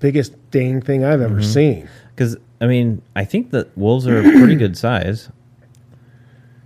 [0.00, 1.32] biggest dang thing I've Mm-hmm.
[1.32, 1.88] ever seen.
[2.14, 5.30] Because I mean, I think that wolves are a pretty good size.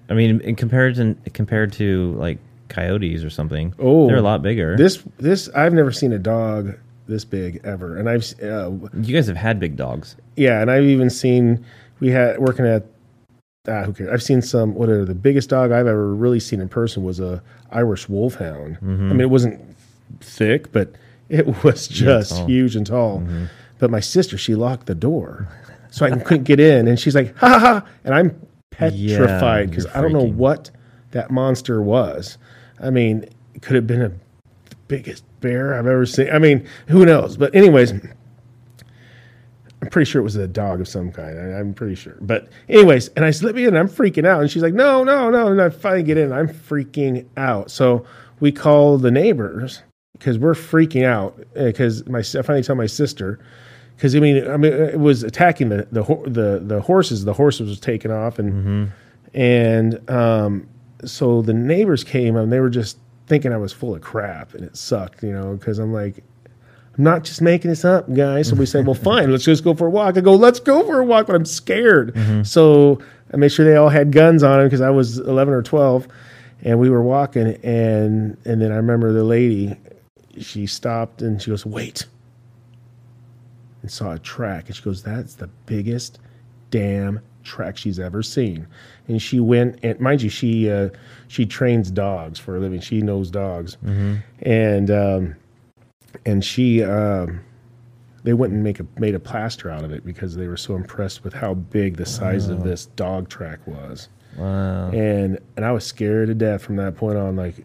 [0.09, 4.77] I mean, in comparison compared to like coyotes or something, Oh, they're a lot bigger.
[4.77, 9.27] This this I've never seen a dog this big ever, and I've uh, you guys
[9.29, 10.17] have had big dogs.
[10.37, 11.65] yeah, and I've even seen
[12.01, 12.85] we had working at
[13.69, 14.11] ah, who cares?
[14.11, 14.75] I've seen some.
[14.75, 18.79] What are the biggest dog I've ever really seen in person was a Irish Wolfhound.
[18.83, 19.61] I mean, it wasn't
[20.21, 20.93] thick, but
[21.29, 22.47] it was just tall.
[22.47, 23.23] huge and tall.
[23.79, 25.49] But my sister, she locked the door,
[25.91, 29.85] so I couldn't get in, and she's like, "Ha ha ha!" And I'm petrified because
[29.85, 30.71] you're I don't know what
[31.13, 32.39] that monster was.
[32.81, 36.31] I mean, it could have been a the biggest bear I've ever seen.
[36.31, 37.37] I mean, who knows?
[37.37, 37.93] But anyways,
[39.83, 41.39] I'm pretty sure it was a dog of some kind.
[41.39, 42.17] I, I'm pretty sure.
[42.21, 45.31] But anyways, and I slip in, and I'm freaking out, and she's like, "No, no,
[45.31, 47.71] no!" And I finally get in, I'm freaking out.
[47.71, 48.05] So
[48.41, 53.39] we call the neighbors because we're freaking out because my I finally tell my sister
[53.97, 57.25] because I mean I mean it was attacking the the the the horses.
[57.25, 58.93] The horses was taken off, and
[59.33, 60.69] and um,
[61.05, 64.65] so the neighbors came and they were just thinking I was full of crap, and
[64.65, 66.23] it sucked, you know, because I'm like.
[67.01, 68.49] I'm not just making this up, guys.
[68.49, 70.19] So we said, well, fine, let's just go for a walk.
[70.19, 72.15] I go, let's go for a walk, but I'm scared.
[72.47, 73.01] So
[73.33, 76.07] I made sure they all had guns on them because I was 11 or 12,
[76.61, 79.77] and we were walking, and and then I remember the lady,
[80.39, 82.05] she stopped and she goes, wait,
[83.81, 86.19] and saw a track, and she goes, that's the biggest
[86.71, 88.67] damn track she's ever seen.
[89.09, 90.91] And she went, and mind you, she uh,
[91.29, 92.81] she trains dogs for a living.
[92.83, 93.79] She knows dogs,
[94.43, 94.91] and.
[94.91, 95.37] Um,
[96.27, 97.41] and she um,
[98.25, 100.75] they went and make a made a plaster out of it because they were so
[100.77, 104.09] impressed with how big the size of this dog track was.
[104.37, 104.91] Wow.
[104.91, 107.65] and and I was scared to death from that point on like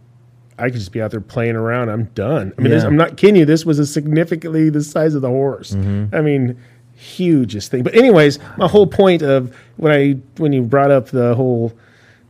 [0.58, 2.54] I could just be out there playing around I'm done.
[2.58, 2.88] I mean this, Yeah.
[2.88, 5.74] I'm not kidding you this was a significantly the size of the horse.
[5.76, 6.58] I mean
[6.96, 7.84] hugest thing.
[7.84, 11.72] But anyways my whole point of when I when you brought up the whole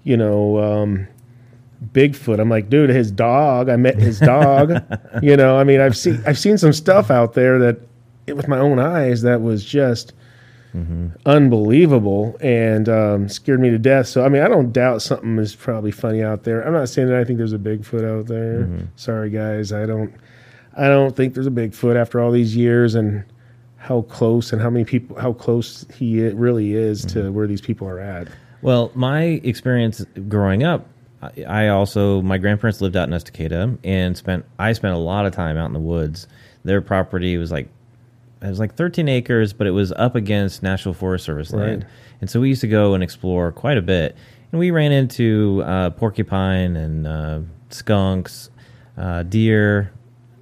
[0.03, 1.07] you know um
[1.91, 2.39] Bigfoot.
[2.39, 3.69] I'm like, dude, his dog.
[3.69, 4.71] I met his dog.
[5.21, 7.79] you know, I mean, I've seen I've seen some stuff out there that,
[8.27, 10.13] it, with my own eyes, that was just
[10.73, 11.07] mm-hmm.
[11.25, 14.07] unbelievable and um, scared me to death.
[14.07, 16.61] So I mean, I don't doubt something is probably funny out there.
[16.65, 18.63] I'm not saying that I think there's a Bigfoot out there.
[18.63, 18.85] Mm-hmm.
[18.95, 20.13] Sorry, guys, I don't.
[20.77, 23.23] I don't think there's a Bigfoot after all these years and
[23.77, 27.33] how close and how many people, how close he really is to mm-hmm.
[27.33, 28.27] where these people are at.
[28.61, 30.87] Well, my experience growing up,
[31.47, 35.33] I- also my grandparents lived out in Estacada and spent I spent a lot of
[35.33, 36.27] time out in the woods.
[36.63, 37.69] Their property was like
[38.41, 41.85] it was like 13 acres, but it was up against National Forest Service land,
[42.21, 44.15] and so we used to go and explore quite a bit.
[44.51, 48.49] And we ran into uh, porcupine and uh, skunks,
[48.97, 49.91] uh, deer,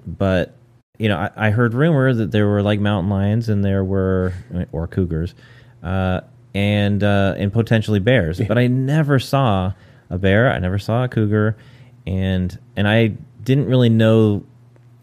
[0.06, 0.54] but
[0.98, 4.34] you know, I, I heard rumor that there were like mountain lions and there were
[4.72, 5.34] or cougars,
[5.82, 6.22] uh,
[6.54, 8.39] and uh, and potentially bears.
[8.39, 9.74] But I never saw
[10.13, 10.52] a bear.
[10.52, 11.58] I never saw a cougar,
[12.06, 14.43] and and I didn't really know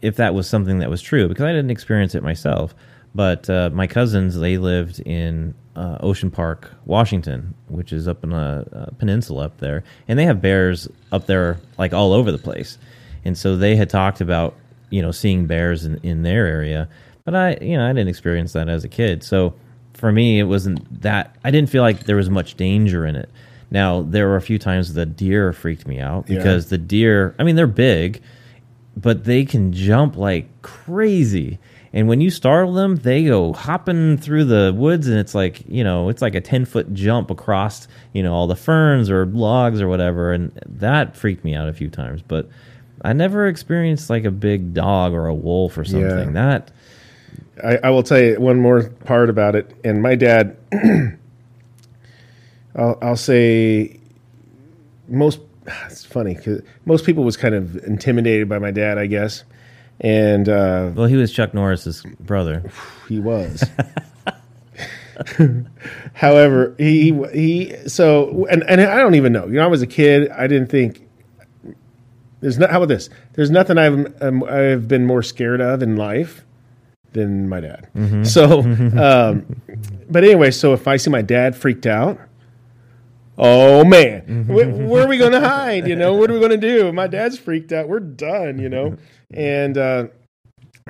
[0.01, 2.73] if that was something that was true because I didn't experience it myself.
[3.13, 8.31] But uh, my cousins, they lived in uh, Ocean Park, Washington, which is up in
[8.31, 12.37] a, a peninsula up there, and they have bears up there like all over the
[12.37, 12.77] place.
[13.25, 14.55] And so they had talked about
[14.89, 16.87] you know seeing bears in, in their area,
[17.25, 19.23] but I you know I didn't experience that as a kid.
[19.23, 19.53] So
[19.93, 23.29] for me, it wasn't that I didn't feel like there was much danger in it.
[23.71, 26.37] Now there were a few times the deer freaked me out Yeah.
[26.37, 28.21] because the deer, I mean, they're big,
[28.97, 31.57] but they can jump like crazy.
[31.93, 35.83] And when you startle them, they go hopping through the woods, and it's like you
[35.83, 39.81] know, it's like a ten foot jump across you know all the ferns or logs
[39.81, 42.21] or whatever, and that freaked me out a few times.
[42.21, 42.47] But
[43.03, 46.31] I never experienced like a big dog or a wolf or something.
[46.33, 46.71] That
[47.61, 49.69] I, I will tell you one more part about it.
[49.83, 50.55] And my dad,
[52.75, 53.99] I'll, I'll say,
[55.07, 55.39] most.
[55.85, 59.43] It's funny because most people was kind of intimidated by my dad, I guess,
[59.99, 62.63] and uh, well, he was Chuck Norris's brother.
[63.07, 63.63] he was.
[66.13, 69.45] However, he he so and and I don't even know.
[69.45, 70.31] You know, I was a kid.
[70.31, 71.07] I didn't think
[72.39, 72.71] there's not.
[72.71, 73.09] How about this?
[73.33, 76.43] There's nothing I've um, I've been more scared of in life
[77.13, 77.87] than my dad.
[78.23, 78.61] So,
[78.97, 79.45] um,
[80.09, 82.19] but anyway, so if I see my dad freaked out.
[83.43, 85.87] Oh man, where, where are we going to hide?
[85.87, 86.91] You know, what are we going to do?
[86.93, 87.89] My dad's freaked out.
[87.89, 88.59] We're done.
[88.59, 88.97] You know,
[89.33, 90.07] and uh,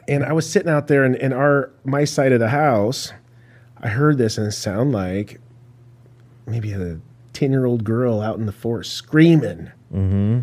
[0.10, 3.14] and I was sitting out there in, in our my side of the house.
[3.78, 5.40] I heard this and it sounded like
[6.46, 7.00] maybe a
[7.32, 10.42] ten year old girl out in the forest screaming, hmm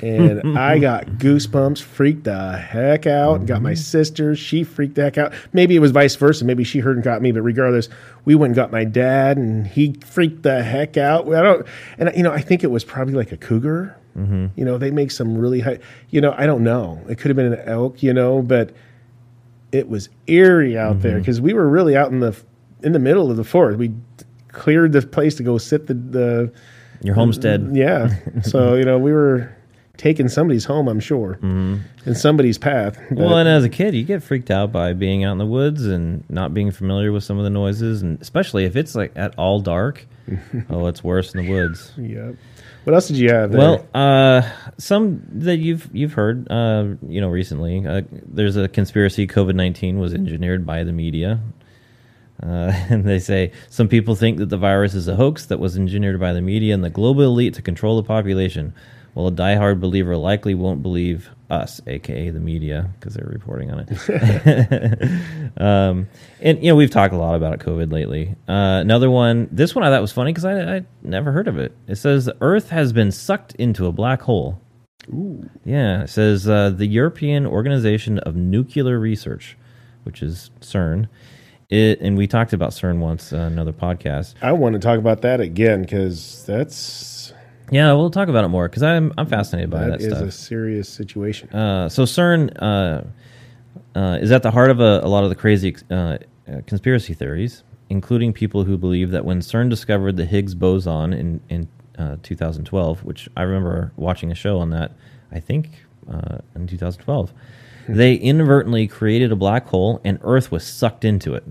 [0.00, 3.46] and I got goosebumps, freaked the heck out.
[3.46, 5.32] Got my sister, she freaked the heck out.
[5.52, 6.44] Maybe it was vice versa.
[6.44, 7.88] Maybe she heard and got me, but regardless,
[8.24, 11.26] we went and got my dad, and he freaked the heck out.
[11.32, 11.66] I don't,
[11.98, 13.96] and you know, I think it was probably like a cougar.
[14.14, 15.80] hmm You know, they make some really high.
[16.10, 17.00] You know, I don't know.
[17.08, 18.02] It could have been an elk.
[18.02, 18.70] You know, but
[19.72, 22.36] it was eerie out there because we were really out in the
[22.82, 23.78] in the middle of the forest.
[23.78, 23.92] We
[24.48, 26.52] cleared the place to go sit the the
[27.02, 27.70] Your homestead.
[27.72, 28.14] yeah.
[28.42, 29.56] So you know, we were
[30.02, 30.88] taking somebody's home.
[30.88, 32.98] I'm sure in somebody's path.
[32.98, 33.14] Mm-hmm.
[33.14, 35.86] Well, and as a kid, you get freaked out by being out in the woods
[35.86, 39.38] and not being familiar with some of the noises, and especially if it's like at
[39.38, 40.06] all dark.
[40.70, 41.92] oh, it's worse in the woods.
[41.96, 42.32] yeah.
[42.84, 43.52] What else did you have?
[43.52, 43.60] There?
[43.60, 44.42] Well, uh,
[44.76, 47.86] some that you've you've heard, uh, you know, recently.
[47.86, 51.40] Uh, there's a conspiracy: COVID nineteen was engineered by the media,
[52.42, 55.76] uh, and they say some people think that the virus is a hoax that was
[55.76, 58.74] engineered by the media and the global elite to control the population.
[59.14, 63.86] Well, a diehard believer likely won't believe us, aka the media, because they're reporting on
[63.86, 65.52] it.
[65.60, 66.08] um,
[66.40, 68.34] and you know, we've talked a lot about COVID lately.
[68.48, 71.58] Uh, another one, this one I thought was funny because I, I never heard of
[71.58, 71.76] it.
[71.86, 74.62] It says the Earth has been sucked into a black hole.
[75.10, 75.50] Ooh.
[75.64, 79.58] Yeah, it says uh, the European Organization of Nuclear Research,
[80.04, 81.08] which is CERN.
[81.68, 84.34] It, and we talked about CERN once, uh, another podcast.
[84.42, 87.21] I want to talk about that again because that's
[87.72, 90.28] Yeah, we'll talk about it more because I'm I'm fascinated by that that, is stuff.
[90.28, 91.48] a serious situation.
[91.48, 93.02] Uh, so CERN uh,
[93.98, 96.18] uh, is at the heart of a, a lot of the crazy uh, uh,
[96.66, 101.68] conspiracy theories, including people who believe that when CERN discovered the Higgs boson in in
[101.98, 104.92] uh, 2012, which I remember watching a show on that,
[105.30, 105.70] I think
[106.12, 107.32] uh, in 2012,
[107.88, 111.44] they inadvertently created a black hole and Earth was sucked into it.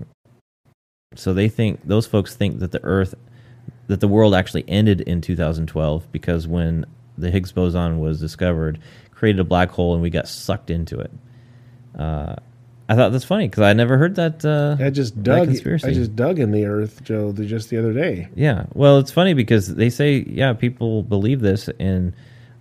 [1.14, 3.14] So they think those folks think that the Earth
[3.88, 6.86] that the world actually ended in 2012 because when
[7.18, 8.78] the Higgs boson was discovered,
[9.10, 11.10] created a black hole and we got sucked into it.
[11.98, 12.36] Uh,
[12.88, 14.44] I thought that's funny because I never heard that.
[14.44, 15.46] Uh, I just dug.
[15.48, 15.88] conspiracy.
[15.88, 18.28] I just dug in the earth, Joe, the, just the other day.
[18.34, 22.12] yeah, well, it's funny because they say yeah, people believe this, and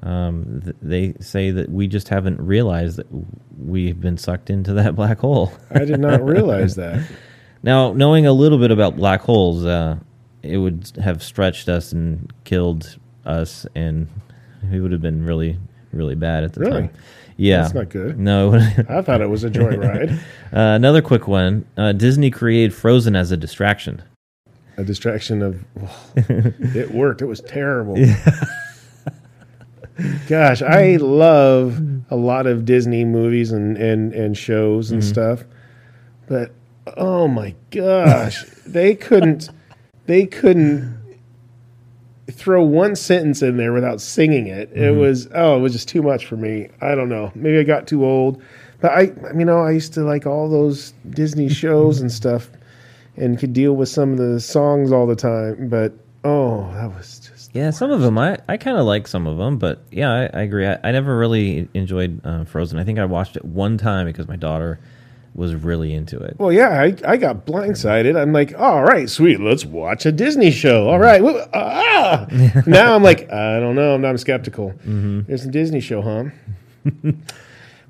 [0.04, 3.08] um, th- they say that we just haven't realized that
[3.58, 5.52] we've been sucked into that black hole.
[5.72, 7.06] I did not realize that.
[7.64, 9.98] Now, knowing a little bit about black holes, uh,
[10.44, 14.08] it would have stretched us and killed us, and
[14.72, 15.58] we would have been really,
[15.94, 16.82] really bad at the Really?
[16.82, 16.90] time.
[17.38, 18.20] Yeah, That's not good.
[18.20, 18.54] No.
[18.90, 20.12] I thought it was a joyride,
[20.54, 24.02] uh, another quick one: uh, Disney created Frozen as a distraction.
[24.78, 25.64] a distraction of.
[26.76, 27.22] it worked.
[27.22, 27.96] It was terrible.
[30.28, 35.44] Gosh, I love a lot of Disney movies and and and shows and stuff,
[36.28, 36.52] but
[36.98, 39.50] oh my gosh, they couldn't
[40.12, 41.00] they couldn't
[42.30, 44.70] throw one sentence in there without singing it.
[44.74, 46.68] It was oh, it was just too much for me.
[46.82, 47.32] I don't know.
[47.34, 48.42] Maybe I got too old,
[48.82, 49.02] but I
[49.38, 52.50] you know I used to like all those Disney shows and stuff,
[53.16, 55.70] and could deal with some of the songs all the time.
[55.70, 55.94] But
[56.26, 59.38] oh, that was just Yeah, some of them I, I kind of like some of
[59.38, 60.68] them, but yeah, I, I agree.
[60.68, 62.80] I, I never really enjoyed uh, Frozen.
[62.80, 64.82] I think I watched it one time because my daughter
[65.34, 66.36] was really into it.
[66.38, 68.20] Well, yeah, I, I got blindsided.
[68.20, 70.90] I'm like, all right, sweet, let's watch a Disney show.
[70.90, 71.22] All right,
[71.54, 72.28] ah.
[72.68, 73.96] now I'm like, I don't know.
[73.96, 74.74] I'm, I'm skeptical.
[74.84, 76.26] There's a Disney show, huh?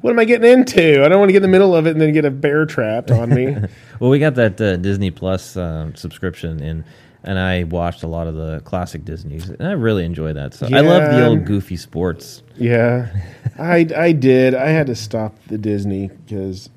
[0.02, 1.04] what am I getting into?
[1.04, 2.66] I don't want to get in the middle of it and then get a bear
[2.66, 3.56] trapped on me.
[4.00, 6.84] Well, we got that uh, Disney Plus um, subscription, and
[7.24, 10.56] and I watched a lot of the classic Disney's, and I really enjoy that.
[10.56, 12.42] So I love the old goofy sports.
[12.58, 13.16] yeah,
[13.60, 14.56] I I did.
[14.56, 16.72] I had to stop the Disney because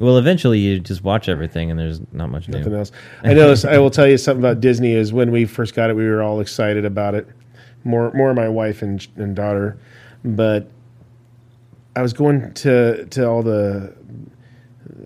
[0.00, 2.78] Well, eventually you just watch everything, and there's not much nothing new.
[2.78, 2.90] else.
[3.22, 3.54] I know.
[3.68, 4.92] I will tell you something about Disney.
[4.92, 7.28] Is when we first got it, we were all excited about it.
[7.84, 9.78] More, more my wife and, and daughter,
[10.24, 10.70] but
[11.94, 13.94] I was going to to all the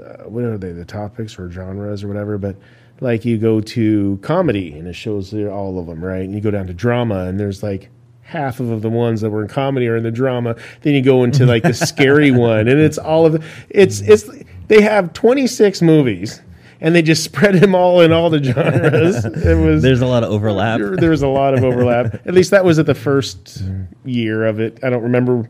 [0.01, 2.39] uh, what are they the topics or genres or whatever.
[2.39, 2.55] But
[3.01, 6.23] like you go to comedy and it shows all of them, right?
[6.23, 7.91] And you go down to drama and there's like
[8.23, 10.57] half of the ones that were in comedy are in the drama.
[10.83, 14.29] Then you go into like the scary one, and it's all of it's it's
[14.69, 16.41] they have 26 movies.
[16.81, 19.25] And they just spread them all in all the genres.
[19.25, 20.81] It was There's a lot of overlap.
[20.81, 22.15] there, was a lot of overlap.
[22.27, 23.63] At least that was at the first
[24.05, 24.81] year of it.
[24.83, 25.49] I don't remember.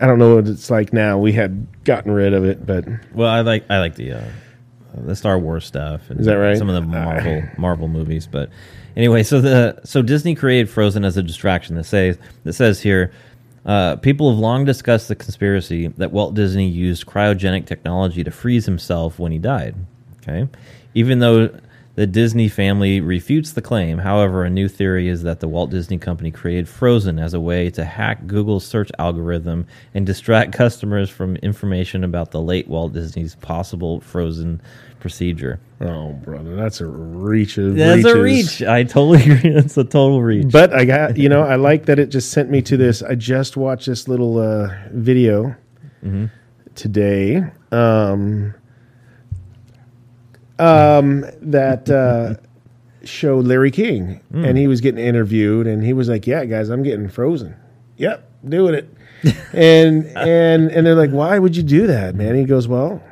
[0.00, 1.18] I don't know what it's like now.
[1.18, 4.24] We had gotten rid of it, but Well, I like I like the uh,
[4.96, 6.08] the Star Wars stuff.
[6.10, 6.56] And Is that right?
[6.56, 8.50] Some of the Marvel Marvel movies, but
[8.96, 11.74] anyway, so the so Disney created Frozen as a distraction.
[11.74, 13.10] That says that says here.
[13.64, 18.66] Uh, people have long discussed the conspiracy that Walt Disney used cryogenic technology to freeze
[18.66, 19.74] himself when he died.
[20.22, 20.48] Okay,
[20.94, 21.50] even though
[21.94, 25.96] the Disney family refutes the claim, however, a new theory is that the Walt Disney
[25.96, 31.36] Company created Frozen as a way to hack Google's search algorithm and distract customers from
[31.36, 34.60] information about the late Walt Disney's possible Frozen
[35.04, 35.60] procedure.
[35.82, 38.62] oh, brother, that's a reach of That's a reach.
[38.62, 39.50] I totally agree.
[39.54, 40.50] That's a total reach.
[40.50, 43.02] But I got you know I like that it just sent me to this.
[43.02, 45.56] I just watched this little uh, video
[46.74, 47.44] today.
[47.70, 48.54] Um,
[50.58, 52.36] um, that uh,
[53.06, 56.82] showed Larry King, and he was getting interviewed, and he was like, "Yeah, guys, I'm
[56.82, 57.56] getting frozen.
[57.98, 58.88] Yep, doing it."
[59.52, 63.02] and and and they're like, "Why would you do that, man?" He goes, "Well,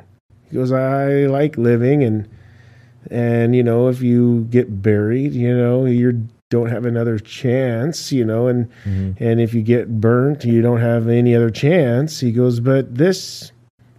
[0.53, 2.27] goes, I like living, and
[3.11, 8.23] and you know, if you get buried, you know, you don't have another chance, you
[8.23, 9.23] know, and mm-hmm.
[9.23, 13.51] and if you get burnt, you don't have any other chance." He goes, "But this."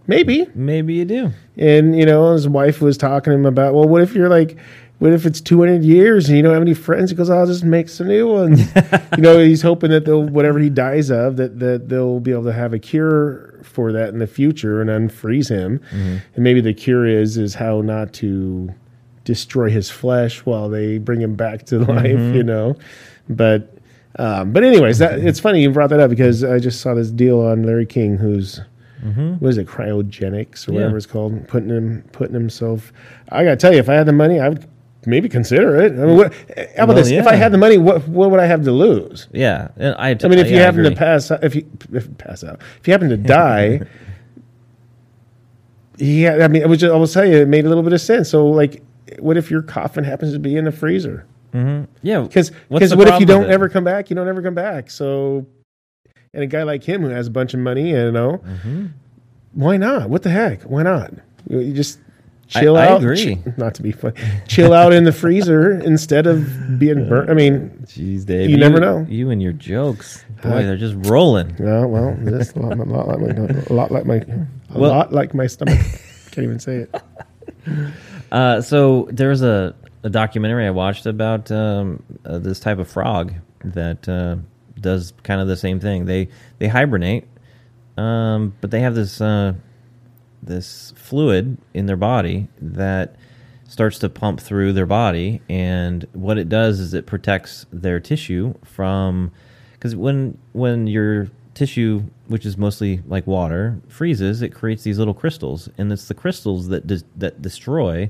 [0.07, 1.31] Maybe, Maybe you do.
[1.57, 4.55] and you know, his wife was talking to him about, well, what if you're like,
[4.99, 7.09] what if it's 200 years and you don't have any friends?
[7.09, 8.61] He goes, I'll just make some new ones.
[9.15, 12.45] you know, he's hoping that they'll whatever he dies of, that that they'll be able
[12.45, 15.79] to have a cure for that in the future and unfreeze him.
[15.79, 16.17] Mm-hmm.
[16.35, 18.73] And maybe the cure is is how not to
[19.25, 22.05] destroy his flesh while they bring him back to life.
[22.05, 22.35] Mm-hmm.
[22.35, 22.75] You know,
[23.29, 23.71] but.
[24.17, 27.11] Um, but anyways, that it's funny you brought that up because I just saw this
[27.11, 28.61] deal on Larry King, who's
[29.03, 29.33] mm-hmm.
[29.33, 30.75] what is it, cryogenics or Yeah.
[30.77, 32.93] whatever it's called, putting him putting himself.
[33.27, 34.65] I gotta tell you, if I had the money, I would
[35.07, 35.93] maybe consider it.
[35.93, 37.11] I mean, what, how about Well, this?
[37.11, 39.27] If I had the money, what what would I have to lose?
[39.31, 39.69] Yeah.
[39.77, 42.43] And I, I mean, if you yeah, happen to pass, out- if you if pass
[42.43, 43.81] out, if you happen to die,
[45.97, 46.43] yeah.
[46.43, 48.01] I mean, I was just, I will tell you, it made a little bit of
[48.01, 48.29] sense.
[48.29, 48.81] So, like,
[49.19, 51.25] what if your coffin happens to be in the freezer?
[52.01, 52.21] yeah.
[52.21, 54.09] Because because what if you don't ever come back?
[54.09, 54.91] You don't ever come back.
[54.91, 55.45] So,
[56.33, 58.87] and a guy like him who has a bunch of money, you know, Mm-hmm.
[59.53, 60.09] why not?
[60.09, 60.63] What the heck?
[60.63, 61.13] Why not?
[61.47, 61.99] You just
[62.47, 63.01] chill I out.
[63.01, 63.35] agree.
[63.37, 64.15] ch- not to be funny,
[64.47, 67.29] chill out in the freezer instead of being burnt.
[67.29, 68.49] I mean, Jeez, Dave.
[68.49, 69.05] You never know.
[69.09, 70.23] You and your jokes.
[70.43, 71.55] Boy, Uh, they're just rolling.
[71.59, 74.91] yeah, well, this a lot, a lot like my, a lot like my, a Well-
[74.91, 75.79] lot like my stomach.
[76.31, 77.01] Can't even say it.
[78.31, 79.73] Uh, so there was a,
[80.03, 83.33] a documentary I watched about um, uh, this type of frog
[83.63, 84.35] that uh,
[84.79, 86.05] does kind of the same thing.
[86.05, 86.27] They
[86.57, 87.25] they hibernate,
[87.97, 89.53] um, but they have this uh,
[90.45, 93.15] this fluid in their body that
[93.67, 98.53] starts to pump through their body, and what it does is it protects their tissue
[98.63, 99.31] from
[99.73, 105.13] because when when your tissue, which is mostly like water, freezes, it creates these little
[105.13, 108.09] crystals, and it's the crystals that des- that destroy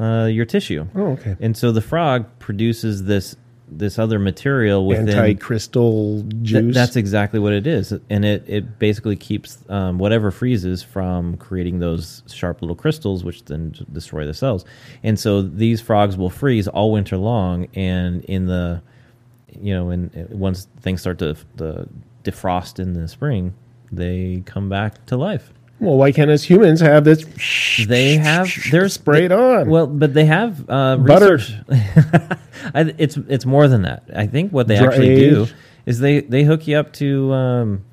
[0.00, 0.86] uh, your tissue.
[0.94, 1.36] Oh, okay.
[1.40, 3.36] And so the frog produces this
[3.68, 6.74] this other material within Anti-crystal Th- juice.
[6.74, 11.80] that's exactly what it is, and it it basically keeps um, whatever freezes from creating
[11.80, 14.64] those sharp little crystals, which then destroy the cells.
[15.02, 18.82] And so these frogs will freeze all winter long, and in the
[19.60, 21.88] you know, and once things start to, to
[22.24, 23.54] defrost in the spring,
[23.90, 25.52] they come back to life.
[25.78, 27.24] Well, why can't us humans have this?
[27.86, 29.68] They have there's Spray it on.
[29.68, 31.38] Well, but they have uh, Butter.
[32.74, 34.04] it's it's more than that.
[34.14, 35.46] I think what they Dry actually do
[35.84, 37.84] is they they hook you up to um,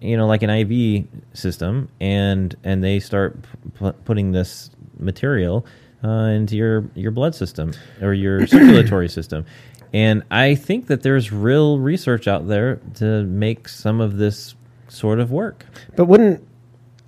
[0.00, 3.36] you know like an IV system and and they start
[3.78, 5.66] p- putting this material
[6.04, 9.44] uh, into your your blood system or your circulatory system.
[9.92, 14.54] And I think that there's real research out there to make some of this
[14.88, 15.66] sort of work.
[15.96, 16.46] But wouldn't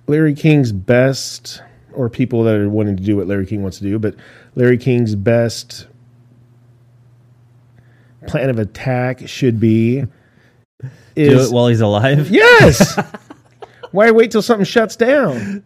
[0.07, 1.61] Larry King's best,
[1.93, 4.15] or people that are wanting to do what Larry King wants to do, but
[4.55, 5.87] Larry King's best
[8.27, 10.01] plan of attack should be
[10.81, 12.29] Do it while he's alive.
[12.31, 12.99] yes.
[13.91, 15.63] Why wait till something shuts down?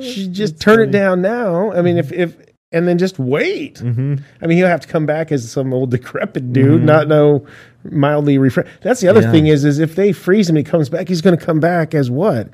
[0.00, 1.72] Should just turn it down now.
[1.72, 2.36] I mean, if if
[2.72, 3.76] and then just wait.
[3.76, 4.16] Mm-hmm.
[4.42, 7.46] I mean, he'll have to come back as some old decrepit dude, not no
[7.84, 8.68] mildly refreshed.
[8.82, 9.32] That's the other Yeah.
[9.32, 11.08] thing is, is if they freeze him, he comes back.
[11.08, 12.48] He's going to come back as what?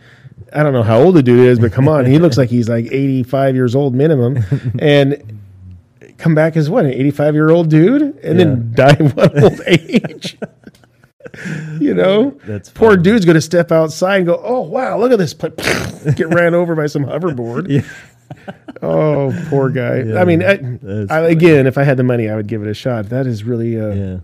[0.52, 2.68] I don't know how old the dude is, but come on, he looks like he's
[2.68, 4.38] like eighty-five years old minimum,
[4.78, 5.40] and
[6.18, 6.84] come back as what?
[6.84, 10.36] An eighty-five year old dude, and then die of what old age?
[11.80, 15.18] you know, That's poor dude's going to step outside and go, "Oh wow, look at
[15.18, 15.54] this!" place."
[16.14, 17.68] Get ran over by some hoverboard.
[17.68, 17.82] Yeah.
[18.82, 20.02] Oh, poor guy.
[20.02, 20.58] Yeah, I mean, I,
[21.14, 23.08] I, again, if I had the money, I would give it a shot.
[23.08, 24.18] That is really, uh, Yeah.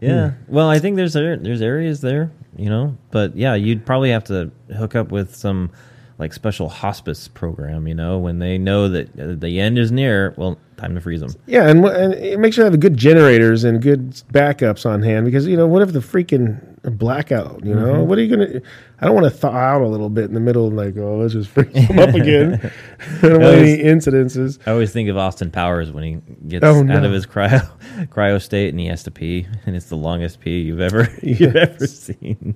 [0.00, 0.32] Yeah.
[0.46, 4.50] Well, I think there's there's areas there, you know, but yeah, you'd probably have to
[4.76, 5.70] hook up with some
[6.18, 10.34] like special hospice program, you know, when they know that uh, the end is near.
[10.36, 11.34] Well, time to freeze them.
[11.46, 15.46] yeah, and, and make sure I have good generators and good backups on hand because
[15.46, 17.64] you know what if the freaking blackout?
[17.64, 18.60] You know, what are you gonna?
[19.00, 21.18] I don't want to thaw out a little bit in the middle, and like, oh,
[21.18, 22.72] let's just freeze them up again.
[23.00, 24.58] I don't want any incidences.
[24.66, 26.14] I always think of Austin Powers when he
[26.48, 27.68] gets Oh, out of his cryo
[28.08, 31.56] cryo state and he has to pee, and it's the longest pee you've ever you've
[31.56, 32.54] ever seen.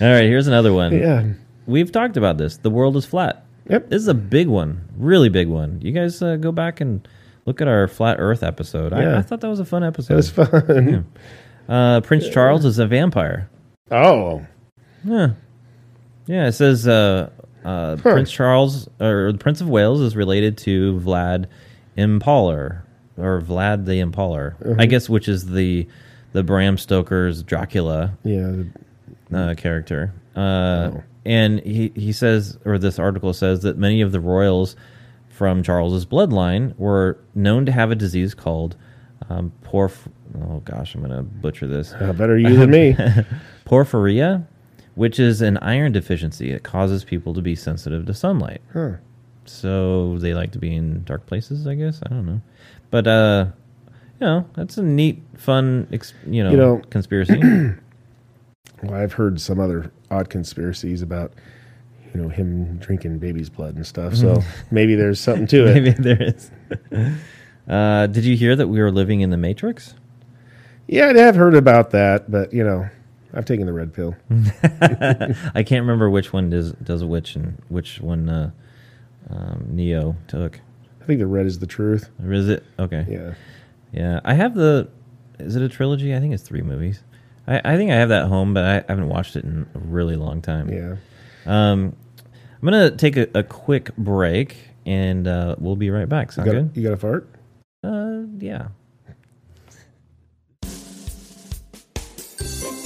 [0.00, 0.92] All right, here's another one.
[0.96, 1.24] Yeah.
[1.66, 2.56] We've talked about this.
[2.56, 3.44] The world is flat.
[3.68, 3.90] Yep.
[3.90, 5.80] This is a big one, really big one.
[5.82, 7.06] You guys uh, go back and
[7.46, 8.92] look at our flat Earth episode.
[8.92, 9.16] Yeah.
[9.18, 10.08] I thought that was a fun episode.
[10.08, 11.06] That was fun.
[11.70, 13.48] Uh, Prince Charles is a vampire.
[13.92, 14.44] Oh,
[15.04, 15.30] Yeah,
[16.26, 16.48] yeah.
[16.48, 17.30] It says uh,
[17.64, 21.46] uh, Prince Charles or the Prince of Wales is related to Vlad
[21.96, 22.82] Impaler
[23.16, 24.80] or Vlad the Impaler, Mm-hmm.
[24.80, 25.86] I guess, which is the
[26.32, 28.62] the Bram Stoker's Dracula yeah.
[29.32, 30.12] uh, character.
[30.36, 31.02] Uh, Oh.
[31.26, 34.74] And he, he says, or this article says, that many of the royals
[35.28, 38.74] from Charles's bloodline were known to have a disease called
[39.30, 40.08] um, porph.
[40.42, 41.92] Oh gosh, I'm going to butcher this.
[41.94, 42.92] Uh, better you than me.
[43.64, 44.46] Porphyria,
[44.94, 46.50] which is an iron deficiency.
[46.50, 48.60] It causes people to be sensitive to sunlight.
[48.72, 48.92] Huh.
[49.44, 52.00] So they like to be in dark places, I guess.
[52.04, 52.40] I don't know.
[52.90, 53.46] But, uh,
[54.20, 57.40] you know, that's a neat, fun, ex- you know, You know- conspiracy.
[58.82, 61.34] Well, I've heard some other odd conspiracies about,
[62.14, 64.14] you know, him drinking baby's blood and stuff.
[64.16, 65.74] So maybe there's something to it.
[65.82, 66.50] Maybe there is.
[67.70, 69.94] uh, did you hear that we were living in the Matrix?
[70.88, 72.88] Yeah, I have heard about that, but you know,
[73.32, 74.16] I've taken the red pill.
[75.54, 78.50] I can't remember which one does does which and which one uh,
[79.30, 80.60] um, Neo took.
[81.00, 82.10] I think the red is the truth.
[82.24, 83.06] Or is it okay?
[83.08, 83.34] Yeah.
[83.92, 84.88] Yeah, I have the.
[85.38, 86.14] Is it a trilogy?
[86.14, 87.02] I think it's three movies.
[87.46, 90.16] I, I think I have that home, but I, haven't watched it in a really
[90.16, 90.68] long time.
[90.68, 90.96] Yeah.
[91.46, 91.96] Um,
[92.60, 96.36] I'm gonna take a, a quick break, and uh, we'll be right back.
[96.36, 96.70] You got, good?
[96.74, 97.28] you got a fart?
[97.82, 98.68] Uh, yeah.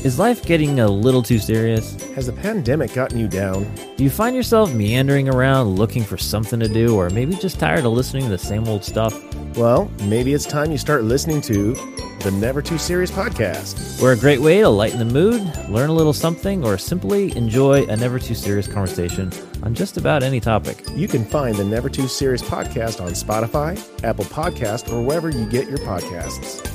[0.04, 2.00] Is life getting a little too serious?
[2.12, 3.64] Has the pandemic gotten you down?
[3.96, 7.86] Do you find yourself meandering around looking for something to do, or maybe just tired
[7.86, 9.18] of listening to the same old stuff?
[9.56, 11.72] Well, maybe it's time you start listening to
[12.20, 14.00] the Never Too Serious podcast.
[14.02, 15.40] We're a great way to lighten the mood,
[15.70, 19.30] learn a little something, or simply enjoy a never too serious conversation
[19.64, 20.78] on just about any topic.
[20.94, 25.46] You can find the Never Too Serious podcast on Spotify, Apple Podcast, or wherever you
[25.46, 26.70] get your podcasts.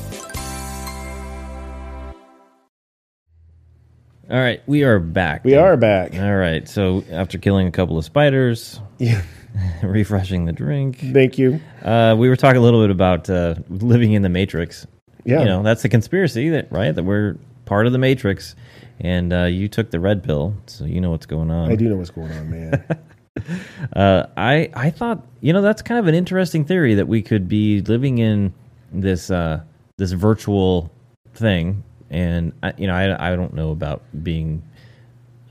[4.32, 5.44] All right, we are back.
[5.44, 6.14] We are back.
[6.16, 9.22] All right, so after killing a couple of spiders, Yeah.
[9.84, 11.00] refreshing the drink.
[11.00, 11.60] Thank you.
[11.84, 14.86] Uh, we were talking a little bit about uh, living in the Matrix.
[15.26, 15.40] Yeah.
[15.40, 18.56] You know, that's the conspiracy that right that we're part of the Matrix,
[19.00, 21.72] and uh, you took the red pill, so you know what's going on.
[21.72, 22.86] I do know what's going on, man.
[23.94, 27.48] Uh, I I thought you know that's kind of an interesting theory that we could
[27.48, 28.54] be living in
[28.92, 29.62] this uh,
[29.98, 30.92] this virtual
[31.34, 34.62] thing, and I, you know I I don't know about being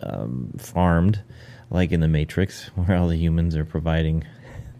[0.02, 1.20] um, farmed
[1.70, 4.24] like in the Matrix, where all the humans are providing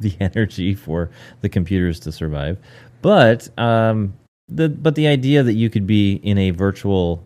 [0.00, 1.10] the energy for
[1.40, 2.58] the computers to survive,
[3.02, 4.14] but um,
[4.48, 7.24] the but the idea that you could be in a virtual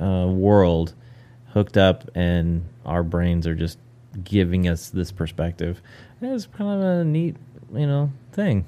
[0.00, 0.94] uh, world
[1.52, 3.78] hooked up and our brains are just
[4.24, 5.80] giving us this perspective.
[6.22, 7.36] Is kind of a neat
[7.72, 8.64] you know thing.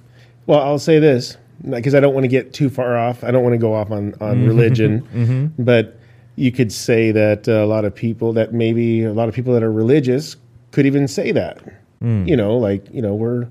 [0.47, 1.37] Well, I'll say this
[1.69, 3.25] because I don't want to get too far off.
[3.25, 4.47] I don't want to go off on on mm-hmm.
[4.47, 5.63] religion, mm-hmm.
[5.63, 5.99] but
[6.37, 9.63] you could say that a lot of people that maybe a lot of people that
[9.63, 10.37] are religious
[10.71, 11.59] could even say that.
[12.03, 12.29] Mm.
[12.29, 13.49] You know, like you know we're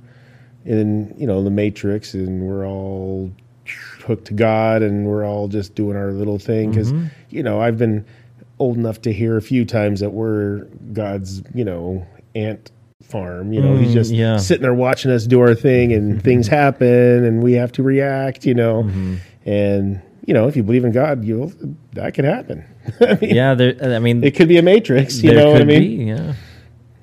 [0.66, 3.32] in you know the matrix and we're all
[4.08, 6.72] hooked to God and we're all just doing our little thing.
[6.72, 6.92] Because
[7.30, 8.06] you know I've been
[8.60, 10.62] old enough to hear a few times that we're
[10.94, 12.72] God's you know ant
[13.04, 13.54] farm.
[13.54, 14.38] You know he's Mm, just yeah.
[14.38, 18.46] sitting there watching us do our thing and things happen and we have to react
[18.46, 18.84] you know.
[18.84, 19.16] Mm-hmm.
[19.46, 21.52] and you know if you believe in God you'll
[21.94, 22.66] that could happen.
[23.02, 25.66] I mean, yeah there i mean it could be a matrix you know what I
[25.66, 25.80] mean?
[25.82, 26.34] be, yeah.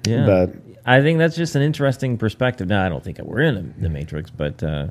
[0.07, 0.27] Yeah.
[0.27, 0.55] But
[0.87, 2.69] i think that's just an interesting perspective.
[2.69, 4.89] Now i don't think we're in the matrix but uh,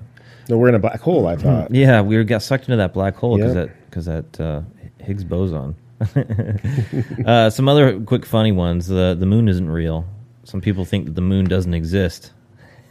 [0.49, 3.15] no, we're in a black hole I thought yeah we got sucked into that black
[3.15, 3.61] hole because Yeah.
[3.65, 4.61] that because that uh,
[4.99, 5.75] higgs boson
[7.25, 10.05] uh, some other quick funny ones the the moon isn't real
[10.43, 12.31] some people think that the moon doesn't exist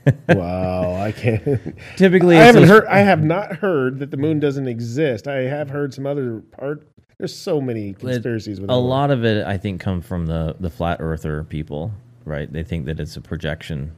[0.31, 1.45] wow I can't
[1.97, 2.87] typically I haven't those- heard.
[2.87, 5.29] I have not heard that the moon doesn't exist.
[5.29, 6.89] I have heard some other part.
[7.19, 10.71] There's so many conspiracies with a lot of it i think come from the the
[10.71, 11.93] flat earther people
[12.25, 13.93] right they think that it's a projection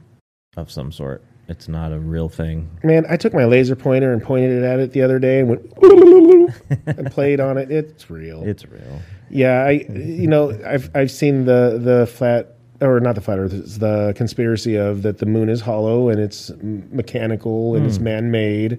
[0.58, 4.22] of some sort it's not a real thing Man, I took my laser pointer and
[4.22, 5.72] pointed it at it the other day and went
[6.86, 7.70] and played on it.
[7.70, 8.42] It's real.
[8.46, 9.00] it's real
[9.34, 9.70] yeah, I.
[9.90, 13.52] You know, I've I've seen the the flat or not the flat Earth.
[13.52, 18.30] It's the conspiracy of that the moon is hollow and it's mechanical and it's man
[18.30, 18.78] made.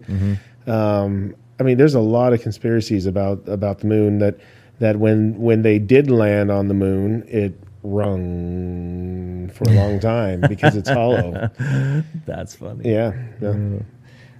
[0.66, 4.38] Um, I mean, there's a lot of conspiracies about about the moon that
[4.80, 10.42] that when when they did land on the moon, it rung for a long time
[10.42, 11.50] because it's hollow.
[12.26, 13.80] that's funny Yeah, yeah.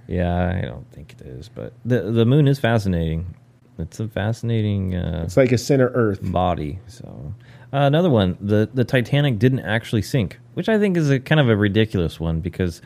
[0.08, 3.34] yeah i don't think it is but the the moon is fascinating
[3.78, 6.20] it's a fascinating uh, it's like a center Earth.
[6.22, 7.34] body so
[7.72, 11.40] uh, another one the the titanic didn't actually sink which i think is a kind
[11.40, 12.80] of a ridiculous one because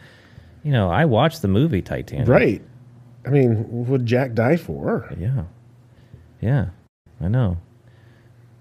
[0.63, 2.63] you know i watched the movie titanic Right.
[3.27, 5.13] I mean, what would Jack die for?
[5.19, 5.45] yeah
[6.41, 6.67] yeah
[7.21, 7.59] i know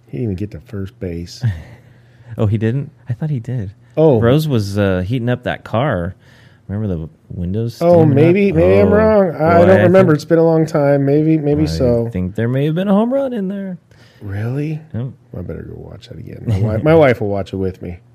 [0.07, 1.43] He didn't even get to first base.
[2.37, 6.15] oh he didn't i thought he did Oh, Rose was uh, heating up that car.
[6.69, 7.81] Remember the windows?
[7.81, 8.55] Oh, maybe up?
[8.55, 9.35] maybe I'm Oh, wrong.
[9.35, 10.13] I boy, don't remember.
[10.13, 11.05] it's been a long time.
[11.05, 12.07] Maybe maybe I so.
[12.07, 13.77] I think there may have been a home run in there.
[14.21, 14.79] Really?
[14.93, 15.07] Yep.
[15.37, 16.45] I better go watch that again.
[16.47, 17.99] My wife, my wife will watch it with me.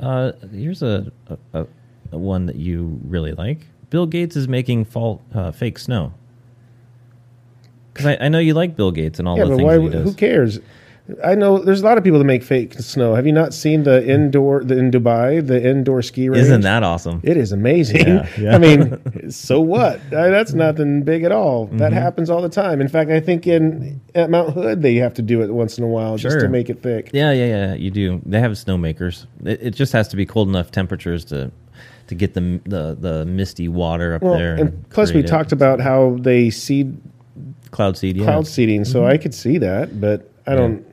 [0.00, 1.12] Uh, here's a,
[1.52, 1.64] a,
[2.10, 3.68] a, one that you really like.
[3.88, 6.12] Bill Gates is making fall, uh, fake snow.
[7.92, 9.78] Because I, I know you like Bill Gates and all yeah, the things why?
[9.78, 10.58] he Who cares?
[11.24, 13.14] I know there's a lot of people that make fake snow.
[13.16, 16.42] Have you not seen the indoor the in Dubai the indoor ski range?
[16.44, 17.20] Isn't that awesome?
[17.24, 18.06] It is amazing.
[18.06, 18.54] Yeah, yeah.
[18.54, 19.96] I mean, so what?
[20.12, 21.66] Uh, That's nothing big at all.
[21.66, 21.78] Mm-hmm.
[21.78, 22.80] That happens all the time.
[22.80, 25.82] In fact, I think in at Mount Hood they have to do it once in
[25.82, 27.10] a while just to make it thick.
[27.12, 27.74] Yeah, yeah, yeah.
[27.74, 28.22] You do.
[28.24, 29.26] They have snowmakers.
[29.44, 31.50] It, it just has to be cold enough temperatures to
[32.06, 34.54] to get the the, the misty water up Well, there.
[34.54, 35.26] and plus we it.
[35.26, 36.96] talked about how they seed
[37.72, 38.16] cloud seed.
[38.16, 38.24] Yeah.
[38.24, 38.92] cloud seeding, Mm-hmm.
[38.92, 40.86] so I could see that, but I don't.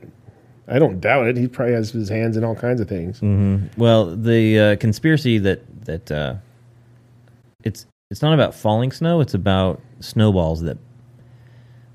[0.70, 1.36] I don't doubt it.
[1.36, 3.20] He probably has his hands in all kinds of things.
[3.20, 3.76] Mm.
[3.76, 6.34] Well, the uh, conspiracy that that uh,
[7.64, 9.20] it's it's not about falling snow.
[9.20, 10.78] It's about snowballs that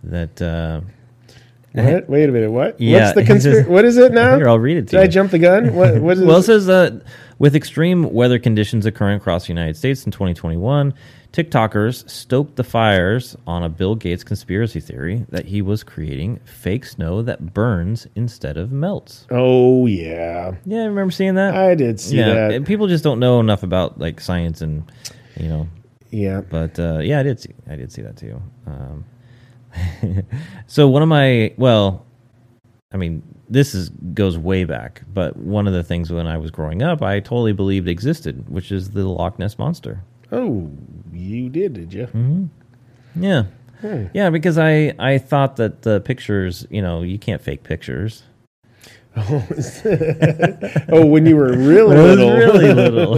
[0.03, 0.41] that.
[0.41, 0.81] Uh,
[1.73, 2.09] What?
[2.09, 2.51] Wait a minute.
[2.51, 2.79] What?
[2.79, 3.69] Yeah, What's the conspiracy?
[3.75, 4.35] What is it now?
[4.37, 5.09] Here, I'll read it to Did I you.
[5.09, 5.73] jump the gun?
[5.73, 5.97] What?
[6.01, 6.99] What is well, it says uh,
[7.39, 10.93] with extreme weather conditions occurring across the United States in 2021,
[11.35, 16.85] TikTokers stoked the fires on a Bill Gates conspiracy theory that he was creating fake
[16.85, 19.27] snow that burns instead of melts.
[19.29, 21.53] Oh yeah, Yeah, I remember seeing that.
[21.53, 22.51] I did see yeah, that.
[22.53, 24.89] and people just don't know enough about like science and
[25.35, 25.67] you know
[26.09, 26.39] Yeah.
[26.39, 28.41] but uh, yeah, I did see I did see that too.
[28.65, 29.03] Um,
[30.67, 32.05] so one of my well,
[32.93, 36.49] I mean, this is goes way back, but one of the things when I was
[36.49, 40.01] growing up, I totally believed existed, which is the Loch Ness monster.
[40.31, 40.71] Oh,
[41.15, 42.07] you did, did you?
[42.07, 42.45] Mm-hmm.
[43.23, 43.43] Yeah,
[44.13, 48.23] yeah, because I I thought that the pictures, you know, you can't fake pictures.
[49.17, 52.35] oh, when you were real It was little.
[52.35, 53.17] really little.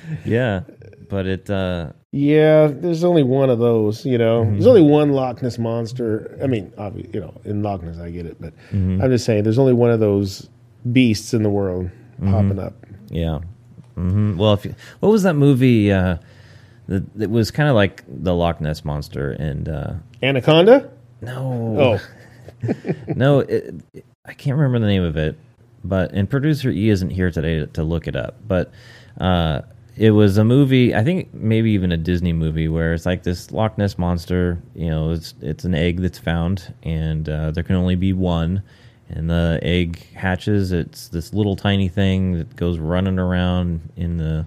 [0.24, 0.60] yeah,
[1.08, 1.48] but it.
[1.50, 4.04] Uh, Yeah, there's only one of those.
[4.04, 4.52] You know, Mm-hmm.
[4.52, 6.36] there's only one Loch Ness monster.
[6.42, 9.00] I mean, obviously, you know, in Loch Ness, I get it, but Mm-hmm.
[9.02, 10.48] I'm just saying, there's only one of those
[10.92, 11.90] beasts in the world
[12.20, 12.32] Mm-hmm.
[12.32, 12.74] popping up.
[13.10, 13.38] yeah.
[13.94, 15.92] hmm Well, if you, what was that movie?
[15.92, 16.16] Uh,
[16.88, 20.90] that it was kind of like the Loch Ness monster, and uh, Anaconda?
[21.20, 22.72] no, Oh,
[23.14, 25.38] no, it, it- I can't remember the name of it.
[25.84, 28.36] But and producer E isn't here today to, to look it up.
[28.46, 28.72] But
[29.18, 29.62] uh,
[29.96, 30.94] it was a movie.
[30.94, 34.60] I think maybe even a Disney movie where it's like this Loch Ness monster.
[34.74, 38.62] You know, it's it's an egg that's found, and uh, there can only be one.
[39.08, 40.72] And the egg hatches.
[40.72, 44.44] It's this little tiny thing that goes running around in the,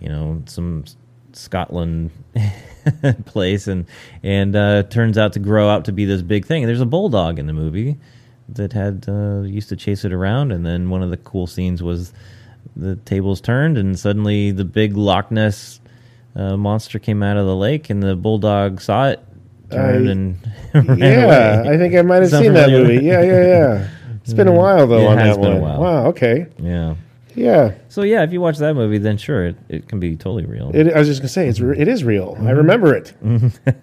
[0.00, 0.84] you know, some
[1.38, 2.10] Scotland
[3.26, 3.86] place, and
[4.22, 6.62] and uh, turns out to grow out to be this big thing.
[6.62, 7.96] And there's a bulldog in the movie
[8.50, 11.82] that had uh, used to chase it around, and then one of the cool scenes
[11.82, 12.12] was
[12.76, 15.80] the tables turned, and suddenly the big Loch Ness
[16.34, 19.20] uh, monster came out of the lake, and the bulldog saw it,
[19.70, 20.38] turned, and
[20.98, 21.60] yeah.
[21.60, 21.74] away.
[21.74, 23.04] I think I might have Sound seen that movie.
[23.04, 23.88] Yeah, yeah, yeah.
[24.22, 25.60] It's been a while though It on that been a one.
[25.60, 25.80] while.
[25.80, 26.06] Wow.
[26.08, 26.46] Okay.
[26.58, 26.94] yeah.
[27.38, 27.74] Yeah.
[27.88, 30.70] So yeah, if you watch that movie, then sure, it, it can be totally real.
[30.74, 32.34] It, I was just gonna say it's re- it is real.
[32.34, 32.46] Mm-hmm.
[32.46, 33.12] I remember it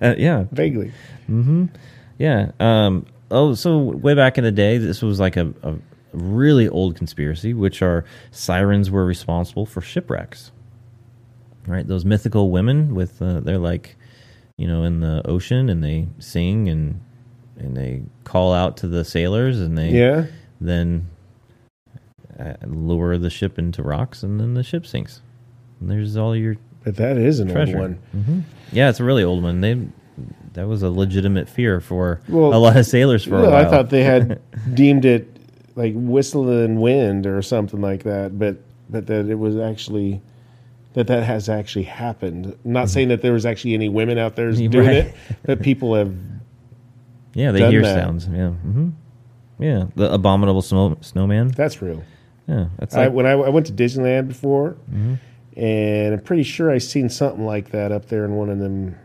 [0.02, 0.92] Uh, yeah, vaguely.
[2.18, 2.52] Yeah.
[2.60, 5.76] Um, oh, so way back in the day, this was like a, a
[6.14, 10.52] really old conspiracy, which are sirens were responsible for shipwrecks.
[11.68, 13.96] Right, those mythical women with uh, they're like,
[14.56, 17.02] you know, in the ocean and they sing and
[17.58, 20.26] and they call out to the sailors and they Yeah.
[20.62, 21.08] then
[22.66, 25.22] lure the ship into rocks and then the ship sinks.
[25.80, 27.78] And there's all your But that is an treasure.
[27.80, 28.24] old one.
[28.24, 28.40] hmm
[28.72, 29.62] Yeah, it's a really old one.
[29.62, 29.88] They
[30.54, 33.56] that was a legitimate fear for Well, a lot of sailors for a while.
[33.56, 34.42] I thought they had
[34.74, 35.28] deemed it
[35.76, 38.58] like whistling wind or something like that, but
[38.90, 40.22] but that it was actually
[40.94, 42.56] that that has actually happened.
[42.64, 44.80] Not saying that there was actually any women out there doing Mm-hmm.
[44.80, 44.96] Right.
[45.08, 46.16] it, but people have.
[47.34, 48.02] yeah, they hear that.
[48.04, 48.28] sounds.
[48.28, 48.90] Yeah, hmm
[49.60, 49.86] yeah.
[49.96, 51.50] The abominable snow, snowman.
[51.50, 52.04] That's real.
[52.48, 55.16] Yeah, that's I, when I, I went to Disneyland before, Mm-hmm.
[55.60, 58.96] and I'm pretty sure I seen something like that up there in one of them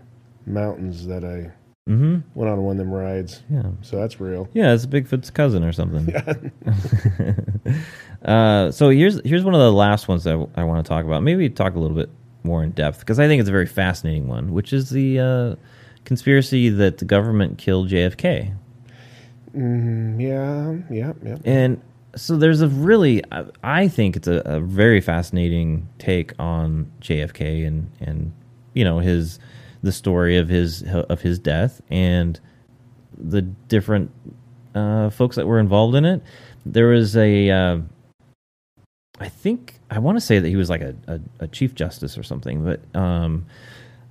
[0.47, 1.51] mountains that I
[1.87, 3.43] hmm went on one of them rides.
[3.51, 4.49] yeah, So that's real.
[4.53, 4.73] yeah.
[4.75, 6.15] It's Bigfoot's cousin or something.
[8.25, 11.23] uh, so here's here's one of the last ones that I, want to talk about.
[11.23, 12.11] Maybe talk a little bit
[12.43, 15.57] more in depth because I think it's a very fascinating one, which is the uh,
[16.05, 18.55] conspiracy that the government killed JFK.
[19.57, 21.37] Mm, yeah, yeah, yeah.
[21.45, 21.81] And
[22.17, 23.23] so there's a really,
[23.63, 28.33] I- think it's a, a very fascinating take on JFK and and
[28.75, 29.39] you know his
[29.83, 32.39] the story of his of his death and
[33.17, 34.11] the different
[34.75, 36.23] uh, folks that were involved in it.
[36.65, 37.79] There was a, uh,
[39.19, 42.17] I think I want to say that he was like a, a, a chief justice
[42.17, 43.47] or something, but um,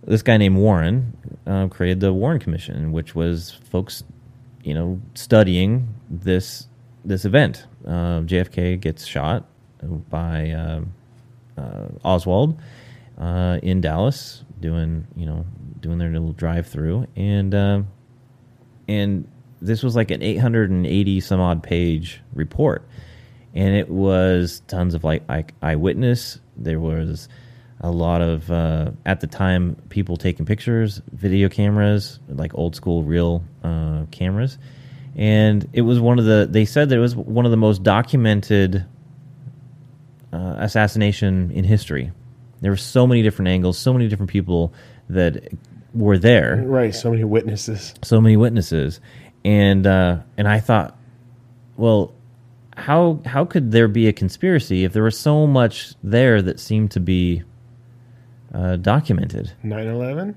[0.03, 1.15] this guy named Warren
[1.47, 4.03] uh, created the Warren Commission, which was folks,
[4.63, 6.67] you know, studying this
[7.05, 7.65] this event.
[7.85, 9.45] Uh, JFK gets shot
[10.09, 10.93] by um
[11.59, 12.59] uh, Oswald
[13.17, 15.45] uh, in Dallas, doing you know
[15.79, 17.81] doing their little drive through, and uh,
[18.87, 19.27] and
[19.61, 22.87] this was like an 880 some odd page report,
[23.53, 26.39] and it was tons of like eye- eyewitness.
[26.57, 27.27] There was
[27.81, 33.03] a lot of uh, at the time people taking pictures, video cameras, like old school
[33.03, 34.57] real uh, cameras,
[35.20, 36.47] and it was one of the.
[36.49, 38.86] They said that it was one of the most documented
[40.32, 42.13] uh, assassination in history.
[42.61, 44.74] There were so many different angles, so many different people
[45.09, 45.49] that
[45.93, 46.95] were there Right.
[46.95, 47.93] So many witnesses.
[48.01, 49.01] so many witnesses,
[49.43, 50.97] and uh, and I thought,
[51.76, 52.13] well,
[52.78, 56.91] how how could there be a conspiracy if there was so much there that seemed
[56.91, 57.43] to be
[58.53, 59.51] uh, documented?
[59.65, 60.36] 9/11.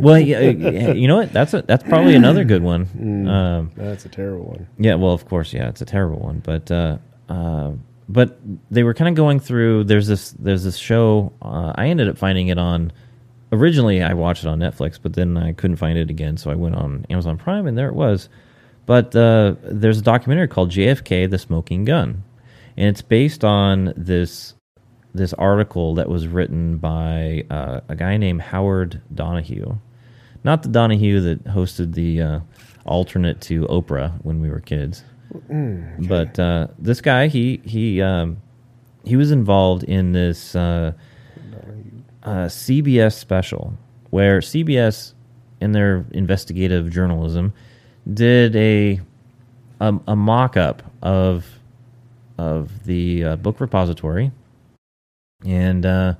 [0.00, 1.32] Well, yeah, yeah, you know what?
[1.32, 3.28] That's a, that's probably another good one.
[3.28, 4.66] Um, That's a terrible one.
[4.78, 7.72] yeah, well, of course, yeah, it's a terrible one, but uh, uh,
[8.08, 8.38] but
[8.70, 9.84] they were kind of going through.
[9.84, 11.32] There's this there's this show.
[11.42, 12.92] Uh, I ended up finding it on.
[13.52, 16.54] Originally, I watched it on Netflix, but then I couldn't find it again, so I
[16.54, 18.28] went on Amazon Prime, and there it was.
[18.86, 22.24] But uh, there's a documentary called JFK: The Smoking Gun,
[22.76, 24.54] and it's based on this
[25.14, 29.78] this article that was written by uh, a guy named Howard Donahue,
[30.44, 32.40] not the Donahue that hosted the uh,
[32.84, 35.04] alternate to Oprah when we were kids,
[35.98, 38.36] but uh, this guy he he um,
[39.04, 40.92] he was involved in this uh,
[42.22, 43.74] uh, CBS special
[44.10, 45.14] where CBS
[45.60, 47.52] in their investigative journalism
[48.12, 49.00] did a
[49.80, 51.58] a, a mock up of
[52.38, 54.32] of the uh, book repository.
[55.44, 56.14] And uh,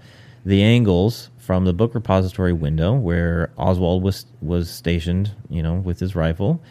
[0.45, 6.01] the angles from the book repository window where Oswald was was stationed, you know, with
[6.01, 6.63] his rifle,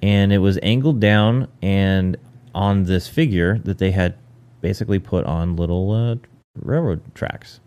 [0.00, 2.16] and it was angled down and
[2.54, 4.14] on this figure that they had
[4.60, 6.16] basically put on little uh,
[6.54, 7.60] railroad tracks.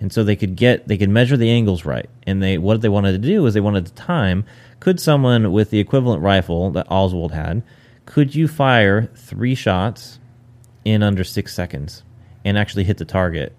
[0.00, 2.08] And so they could get they could measure the angles right.
[2.26, 4.44] And they what they wanted to do is they wanted to time
[4.80, 7.62] could someone with the equivalent rifle that Oswald had,
[8.06, 10.18] could you fire 3 shots
[10.86, 12.02] in under 6 seconds
[12.44, 13.54] and actually hit the target?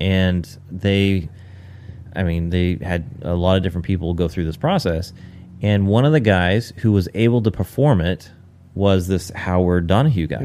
[0.00, 1.28] And they
[2.14, 5.12] I mean, they had a lot of different people go through this process.
[5.62, 8.30] And one of the guys who was able to perform it
[8.74, 10.38] was this Howard Donahue guy.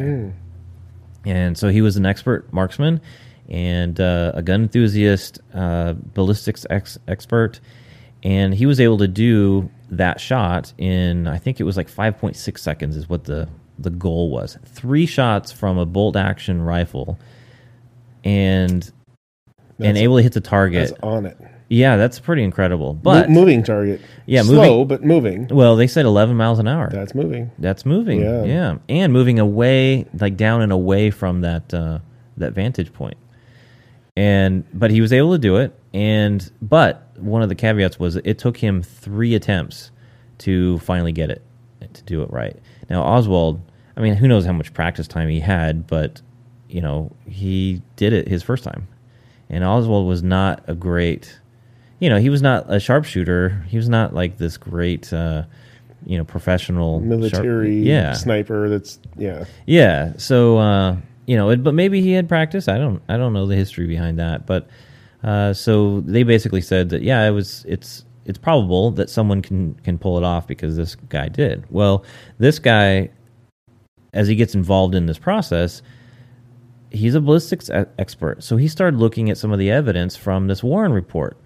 [1.25, 3.01] And so he was an expert marksman
[3.49, 7.59] and uh, a gun enthusiast, uh, ballistics ex- expert.
[8.23, 12.57] And he was able to do that shot in, I think it was like 5.6
[12.59, 13.47] seconds, is what the,
[13.79, 14.57] the goal was.
[14.65, 17.17] Three shots from a bolt action rifle
[18.23, 18.89] and,
[19.79, 20.89] and able to hit the target.
[20.89, 21.37] That's on it.
[21.69, 22.93] Yeah, that's pretty incredible.
[22.93, 23.99] Mo- But moving target.
[24.25, 25.47] Yeah, slow moving- but moving.
[25.49, 26.89] well, they said 11 miles an hour.
[26.91, 27.51] That's moving.
[27.59, 28.21] That's moving.
[28.21, 28.43] Yeah.
[28.45, 28.77] Yeah.
[28.87, 31.99] and moving away, like down and away from that uh,
[32.37, 33.17] that vantage point.
[34.15, 35.77] And but he was able to do it.
[35.93, 39.91] And but one of the caveats was it took him three attempts
[40.39, 41.41] to finally get it
[41.93, 42.55] to do it right.
[42.89, 43.61] Now Oswald,
[43.95, 46.21] I mean, who knows how much practice time he had, but
[46.69, 48.87] you know he did it his first time.
[49.49, 51.39] And Oswald was not a great,
[51.99, 53.65] you know, he was not a sharpshooter.
[53.67, 55.11] He was not like this great.
[55.11, 55.43] Uh,
[56.05, 58.69] you know, professional sharp- Military yeah, sniper.
[58.69, 59.45] That's yeah.
[59.65, 60.13] yeah.
[60.17, 60.95] So uh,
[61.25, 62.67] you know, it, but maybe he had practice.
[62.67, 63.01] I don't.
[63.09, 64.45] I don't know the history behind that.
[64.45, 64.69] But
[65.23, 67.65] uh, so they basically said that yeah, it was.
[67.67, 71.65] It's it's probable that someone can can pull it off because this guy did.
[71.69, 72.05] Well,
[72.37, 73.09] this guy,
[74.13, 75.81] as he gets involved in this process,
[76.89, 77.69] he's a ballistics
[77.99, 78.43] expert.
[78.43, 81.37] So he started looking at some of the evidence from this Warren report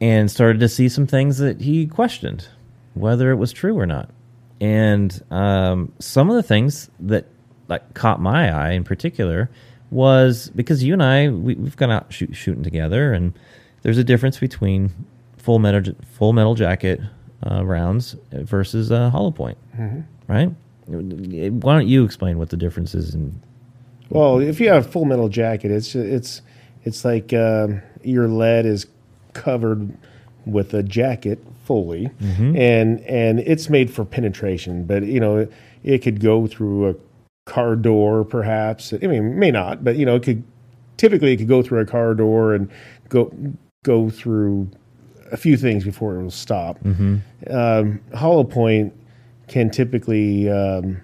[0.00, 2.48] and started to see some things that he questioned
[2.96, 4.10] whether it was true or not.
[4.60, 7.26] And um, some of the things that
[7.68, 9.50] like caught my eye in particular
[9.90, 13.38] was because you and I we, we've gone out shoot, shooting together, and
[13.82, 14.92] there's a difference between
[15.36, 17.00] full metal full metal jacket
[17.48, 19.58] uh, rounds versus uh, hollow point,
[20.26, 20.50] right?
[20.86, 23.14] Why don't you explain what the difference is?
[23.14, 23.40] In
[24.08, 26.40] Well, if you have full metal jacket, it's it's
[26.82, 28.86] it's like um, your lead is
[29.36, 29.96] covered
[30.46, 32.10] with a jacket fully,
[32.56, 34.84] and and it's made for penetration.
[34.84, 35.52] But you know, it,
[35.84, 36.94] it could go through a
[37.44, 38.92] car door, perhaps.
[38.92, 40.42] I mean, may not, but you know, it could.
[40.96, 42.70] Typically, it could go through a car door and
[43.08, 43.30] go
[43.84, 44.68] go through
[45.32, 46.78] a few things before it will stop.
[47.50, 48.92] Um, hollow point
[49.48, 51.00] can typically um,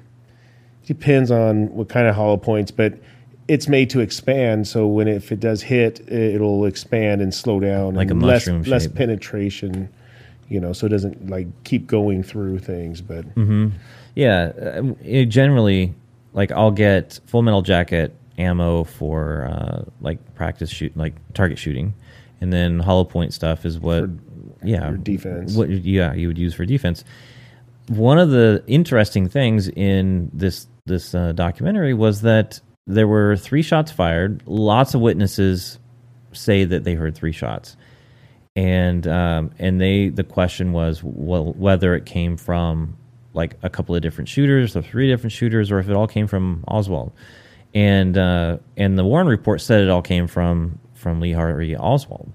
[0.87, 2.95] depends on what kind of hollow points, but
[3.49, 4.67] it's made to expand.
[4.69, 8.47] So when if it does hit, it'll expand and slow down, Like a and less
[8.47, 8.95] mushroom less shape.
[8.95, 9.89] penetration.
[10.49, 13.01] You know, so it doesn't like keep going through things.
[13.01, 13.25] But
[14.15, 15.95] Yeah, uh, it generally,
[16.35, 21.95] like I'll get full metal jacket ammo for uh, like practice shoot, like target shooting,
[22.41, 24.11] and then hollow point stuff is what,
[24.63, 25.55] yeah, your defense.
[25.57, 27.03] What yeah you would use for defense.
[27.89, 33.63] One of the interesting things in this this uh, documentary was that there were three
[33.63, 34.43] shots fired.
[34.47, 35.79] Lots of witnesses
[36.33, 37.77] say that they heard three shots.
[38.55, 42.97] And um, and they the question was well whether it came from
[43.33, 46.27] like a couple of different shooters or three different shooters or if it all came
[46.27, 47.13] from Oswald.
[47.75, 52.31] And uh, and the Warren report said it all came from from Lee Harvey Oswald.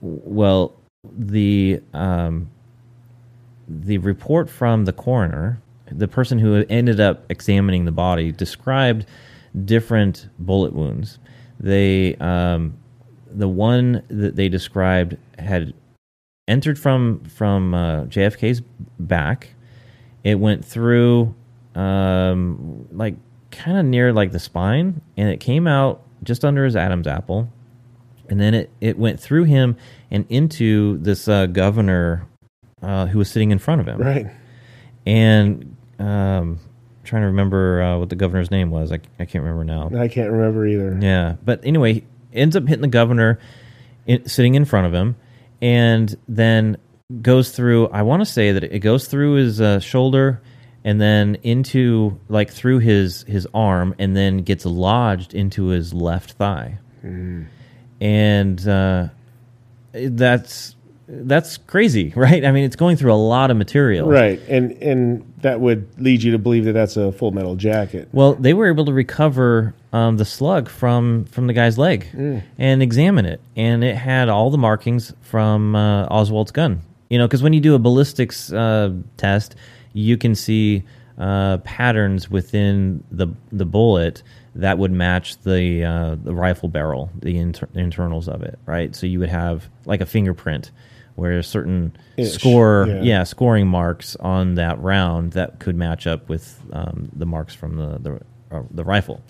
[0.00, 2.48] Well the um,
[3.66, 5.60] the report from the coroner
[5.90, 9.06] the person who ended up examining the body described
[9.64, 11.18] different bullet wounds.
[11.60, 12.78] They um,
[13.30, 15.74] the one that they described had
[16.48, 18.62] entered from from uh, JFK's
[18.98, 19.50] back.
[20.22, 21.34] It went through
[21.74, 23.16] um, like
[23.50, 27.50] kind of near like the spine, and it came out just under his Adam's apple,
[28.28, 29.76] and then it it went through him
[30.10, 32.26] and into this uh, governor
[32.82, 33.98] uh, who was sitting in front of him.
[33.98, 34.26] Right,
[35.06, 36.58] and um,
[37.04, 38.92] trying to remember uh, what the governor's name was.
[38.92, 39.90] I, I can't remember now.
[39.96, 40.98] I can't remember either.
[41.00, 43.38] Yeah, but anyway, ends up hitting the governor
[44.06, 45.16] in, sitting in front of him,
[45.62, 46.76] and then
[47.22, 47.88] goes through.
[47.88, 50.42] I want to say that it goes through his uh, shoulder,
[50.84, 56.32] and then into like through his his arm, and then gets lodged into his left
[56.32, 56.78] thigh,
[58.00, 59.08] and uh,
[59.92, 60.76] that's
[61.06, 62.44] that's crazy, right?
[62.44, 64.08] I mean, it's going through a lot of material.
[64.08, 68.08] Right, and and that would lead you to believe that that's a full metal jacket.
[68.12, 72.08] Well, they were able to recover um, the slug from from the guy's leg
[72.58, 76.80] and examine it, and it had all the markings from uh, Oswald's gun.
[77.10, 79.54] You know, because when you do a ballistics uh, test,
[79.92, 80.84] you can see
[81.18, 84.22] uh, patterns within the the bullet
[84.56, 88.94] that would match the uh, the rifle barrel, the inter- internals of it, right?
[88.94, 90.70] So you would have like a fingerprint
[91.14, 93.02] where certain Ish, score, yeah.
[93.02, 97.76] yeah, scoring marks on that round that could match up with um, the marks from
[97.76, 99.22] the the, uh, the rifle.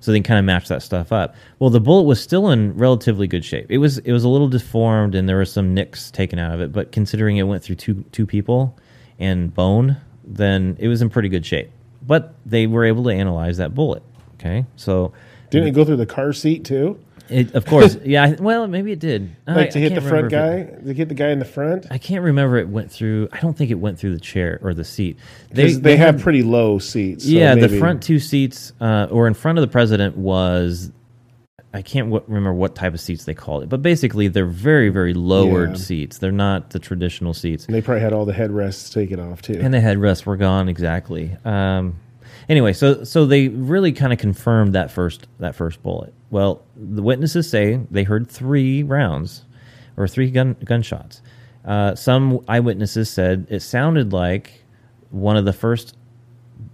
[0.00, 1.36] So they kind of match that stuff up.
[1.60, 3.66] Well, the bullet was still in relatively good shape.
[3.70, 6.60] It was it was a little deformed and there were some nicks taken out of
[6.60, 8.76] it, but considering it went through two two people
[9.20, 11.70] and bone, then it was in pretty good shape.
[12.04, 14.02] But they were able to analyze that bullet.
[14.34, 15.12] Okay, so
[15.50, 16.98] Didn't it go through the car seat too?
[17.28, 18.24] It, of course, yeah.
[18.24, 19.34] I- Well, maybe it did.
[19.46, 21.86] I- Like to hit the front guy, it- to hit the guy in the front.
[21.90, 23.28] I can't remember it went through.
[23.32, 25.18] I don't think it went through the chair or the seat.
[25.50, 27.24] They, they, have pretty low seats.
[27.24, 30.90] so yeah, the front two seats, uh, or in front of the president was.
[31.74, 34.90] I can't w- remember what type of seats they called it, but basically they're very,
[34.90, 35.76] very lowered Yeah.
[35.76, 36.18] seats.
[36.18, 39.58] They're not the traditional seats, And They probably had all the headrests taken off too.
[39.58, 41.30] and the headrests were gone exactly.
[41.46, 41.94] Um,
[42.46, 46.12] anyway, so so they really kind of confirmed that first that first bullet.
[46.32, 49.44] Well, the witnesses say they heard three rounds
[49.98, 51.20] or three gun gunshots.
[51.62, 54.64] Uh, some eyewitnesses said it sounded like
[55.10, 55.94] one of the first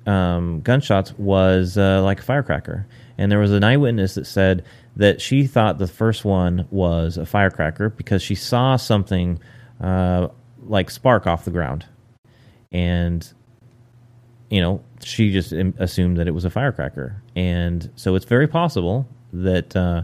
[0.07, 2.87] um, gunshots was uh, like a firecracker.
[3.19, 7.27] And there was an eyewitness that said that she thought the first one was a
[7.27, 9.41] firecracker because she saw something
[9.81, 10.29] uh,
[10.63, 11.85] like spark off the ground.
[12.71, 13.29] And,
[14.51, 17.21] you know, she just assumed that it was a firecracker.
[17.35, 19.75] And so it's very possible that.
[19.75, 20.03] Uh,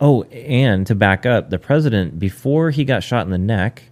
[0.00, 3.84] oh, and to back up, the president, before he got shot in the neck,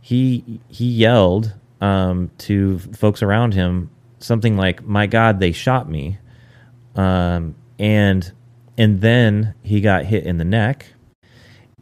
[0.00, 6.18] he he yelled um, to folks around him something like "My God, they shot me,"
[6.94, 8.30] um, and
[8.78, 10.86] and then he got hit in the neck,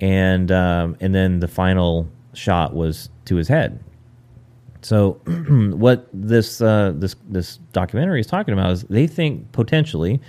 [0.00, 3.82] and um, and then the final shot was to his head.
[4.82, 10.20] So what this uh, this this documentary is talking about is they think potentially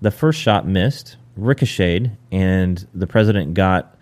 [0.00, 3.96] the first shot missed, ricocheted, and the president got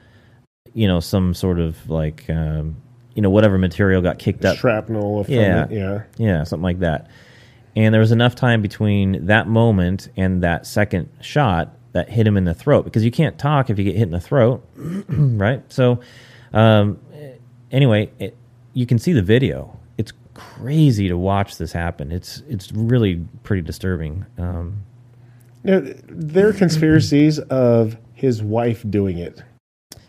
[0.73, 2.77] you know some sort of like um,
[3.15, 5.65] you know whatever material got kicked up Shrapnel Yeah.
[5.65, 5.71] it.
[5.73, 6.03] Yeah.
[6.17, 7.09] yeah, something like that.
[7.77, 12.37] And there was enough time between that moment and that second shot that hit him
[12.37, 15.63] in the throat because you can't talk if you get hit in the throat, right?
[15.73, 16.01] So,
[16.53, 16.99] um,
[17.71, 18.37] anyway, it,
[18.75, 19.79] you can see the video.
[19.99, 22.11] It's crazy to watch this happen.
[22.13, 24.27] It's it's really pretty disturbing.
[24.39, 24.85] Um,
[25.63, 29.43] Now, there are conspiracies of his wife doing it,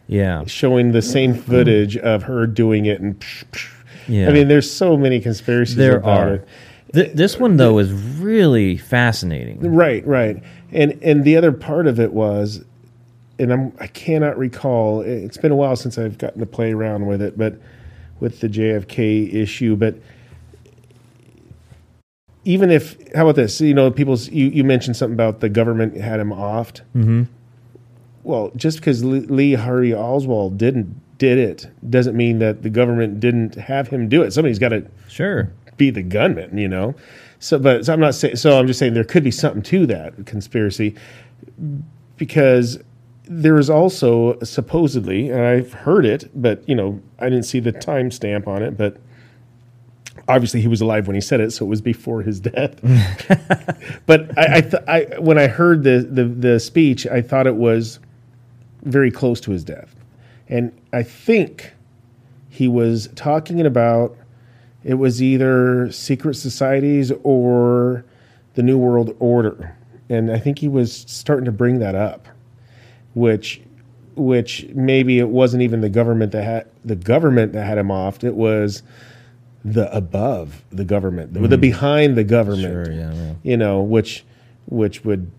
[0.08, 3.70] yeah, showing the same footage of her doing it, and psh, psh.
[4.08, 4.30] yeah.
[4.30, 6.34] I mean, there's so many conspiracies there about are.
[6.36, 6.48] it.
[6.94, 9.60] Th- this one though is really fascinating.
[9.74, 10.42] Right, right.
[10.72, 12.64] And and the other part of it was,
[13.40, 15.02] and I'm I cannot recall.
[15.02, 17.56] It's been a while since I've gotten to play around with it, but
[18.20, 19.96] with the JFK issue, but
[22.46, 23.62] even if how about this?
[23.62, 26.82] You know, people's you, you mentioned something about the government had him offed.
[26.94, 27.24] hmm
[28.24, 33.20] Well, just because Lee Lee Harvey Oswald didn't did it doesn't mean that the government
[33.20, 34.32] didn't have him do it.
[34.34, 35.52] Somebody's got to Sure.
[35.78, 36.96] be the gunman, you know.
[37.38, 38.38] So, but so I'm not saying.
[38.38, 40.96] So I'm just saying there could be something to that conspiracy
[42.18, 42.80] because
[43.26, 47.72] there is also supposedly, and I've heard it, but you know, I didn't see the
[47.72, 48.98] timestamp on it, but
[50.32, 52.80] obviously he was alive when he said it, so it was before his death.
[54.06, 57.56] but I, I, th- I, when I heard the, the the speech, I thought it
[57.56, 58.00] was
[58.84, 59.96] very close to his death,
[60.48, 61.74] and I think
[62.50, 64.16] he was talking about
[64.84, 68.04] it was either secret societies or
[68.56, 69.76] the new world order.
[70.10, 72.28] And i think he was starting to bring that up
[73.14, 73.62] which
[74.16, 78.24] which maybe it wasn't even the government that had the government that had him off.
[78.24, 78.84] It was
[79.64, 82.92] the above the government the, the behind the government Sure.
[82.92, 83.14] Yeah.
[83.14, 83.34] yeah.
[83.44, 84.24] you know which
[84.68, 85.32] which would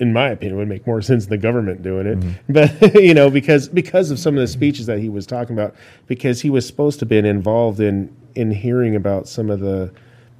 [0.00, 3.30] in my opinion would make more sense than the government doing it but you know
[3.30, 5.74] because because of some of the speeches that he was talking about
[6.06, 9.90] because he was supposed to have been involved in in hearing about some of the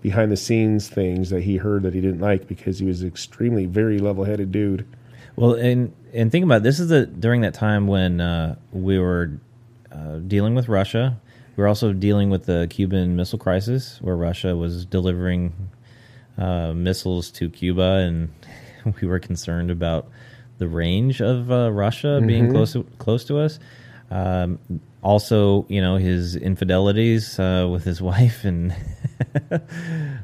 [0.02, 3.64] behind the scenes things that he heard that he didn't like because he was extremely
[3.64, 4.84] very level-headed dude
[5.36, 8.98] Well, and and think about it, this is the during that time when uh, we
[8.98, 9.32] were
[9.90, 11.18] uh, dealing with Russia.
[11.56, 15.52] We were also dealing with the Cuban Missile Crisis, where Russia was delivering
[16.36, 18.28] uh, missiles to Cuba, and
[19.00, 20.08] we were concerned about
[20.58, 23.58] the range of uh, Russia being close to, close to us.
[24.10, 24.58] Um,
[25.02, 28.74] also, you know, his infidelities uh, with his wife and
[29.50, 29.58] uh,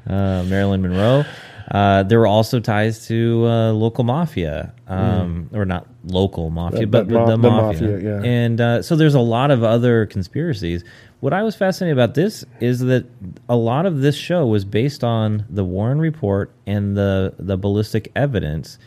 [0.07, 1.25] Marilyn Monroe.
[1.71, 7.07] Uh, there were also ties to uh, local mafia, um, or not local mafia, But-
[7.07, 7.89] but, but the, ma- the mafia.
[7.93, 8.23] mafia, yeah.
[8.29, 10.83] And uh, so there's a lot of other conspiracies.
[11.21, 13.05] What I was fascinated about this is that
[13.49, 18.11] a lot of this show was based on the Warren report and the the ballistic
[18.17, 18.79] evidence,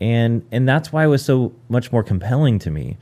[0.00, 2.96] and and that's why it was so much more compelling to me.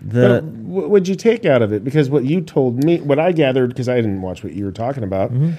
[0.00, 1.82] The But what would you take out of it?
[1.82, 4.72] Because what you told me, what I gathered, because I didn't watch what you were
[4.72, 5.52] talking about, Mm-hmm.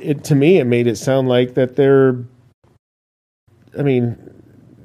[0.00, 2.16] it to me it made it sound like that they're.
[3.78, 4.16] I mean,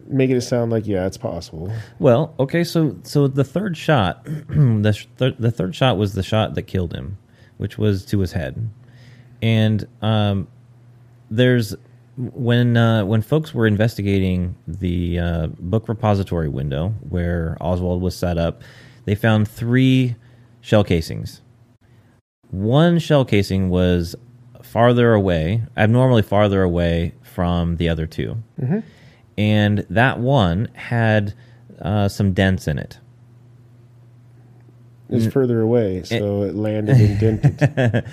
[0.07, 1.71] making it sound like yeah, it's possible.
[1.99, 6.23] Well, okay, so so the third shot, the sh- th- the third shot was the
[6.23, 7.17] shot that killed him,
[7.57, 8.69] which was to his head,
[9.41, 10.47] and um,
[11.29, 11.75] there's
[12.17, 18.37] when uh, when folks were investigating the uh, book repository window where Oswald was set
[18.37, 18.61] up,
[19.05, 20.15] they found three
[20.61, 21.41] shell casings.
[22.49, 24.15] One shell casing was
[24.61, 28.35] farther away, abnormally farther away from the other 2
[29.37, 31.33] and that one had
[31.81, 32.99] uh, some dents in it.
[35.09, 35.31] It's Mm.
[35.31, 38.03] further away, so it landed indented.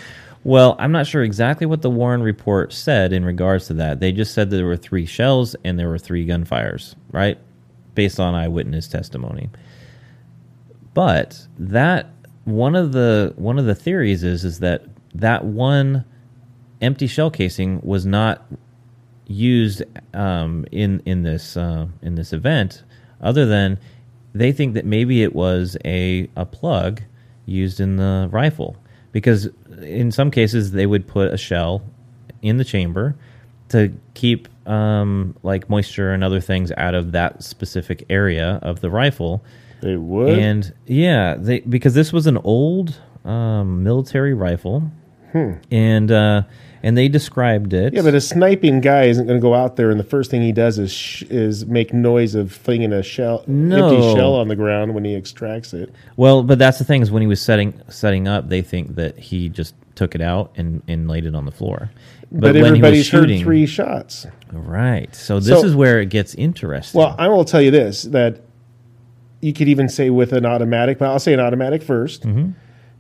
[0.45, 3.99] Well, I'm not sure exactly what the Warren report said in regards to that.
[4.01, 7.39] They just said that there were three shells and there were three gunfires, right?
[7.95, 9.49] Based on eyewitness testimony.
[10.93, 12.11] But that
[12.45, 16.05] one of the one of the theories is is that that one
[16.83, 18.45] empty shell casing was not
[19.27, 22.83] used um, in in this uh, in this event,
[23.21, 23.79] other than
[24.35, 27.03] they think that maybe it was a a plug
[27.47, 28.77] used in the rifle
[29.13, 29.49] because
[29.83, 31.83] in some cases they would put a shell
[32.43, 33.15] in the chamber
[33.69, 38.91] to keep um, like moisture and other things out of that specific area of the
[38.91, 39.43] rifle.
[39.81, 40.39] they would.
[40.39, 44.91] And yeah, they because this was an old um, military rifle,
[45.71, 46.43] and uh,
[46.85, 47.95] and they described it.
[47.95, 50.43] Yeah, but a sniping guy isn't going to go out there and the first thing
[50.43, 53.89] he does is sh- is make noise of flinging a shell, No.
[53.89, 55.93] empty shell on the ground when he extracts it.
[56.17, 59.19] Well, but that's the thing is when he was setting setting up, they think that
[59.19, 61.91] he just took it out and, and laid it on the floor.
[62.31, 64.27] But, when he was everybody's heard three shots.
[64.53, 65.15] Right.
[65.15, 66.99] So this So- is where it gets interesting.
[67.01, 68.41] Well, I will tell you this that
[69.41, 72.51] you could even say with an automatic, but I'll say an automatic 1st Mm-hmm.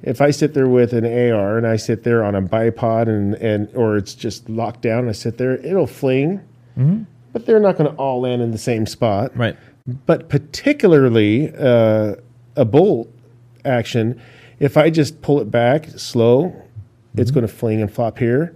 [0.06, 3.34] If I sit there with an AR and I sit there on a bipod and,
[3.36, 6.40] and or it's just locked down, and I sit there, it'll fling,
[7.32, 9.30] but they're not going to all land in the same spot.
[9.30, 9.40] Mm-hmm.
[9.40, 9.56] right.
[10.06, 12.16] But particularly uh,
[12.56, 13.10] a bolt
[13.64, 14.20] action,
[14.58, 16.54] if I just pull it back slow,
[17.16, 17.34] it's Mm-hmm.
[17.40, 18.54] going to fling and flop here.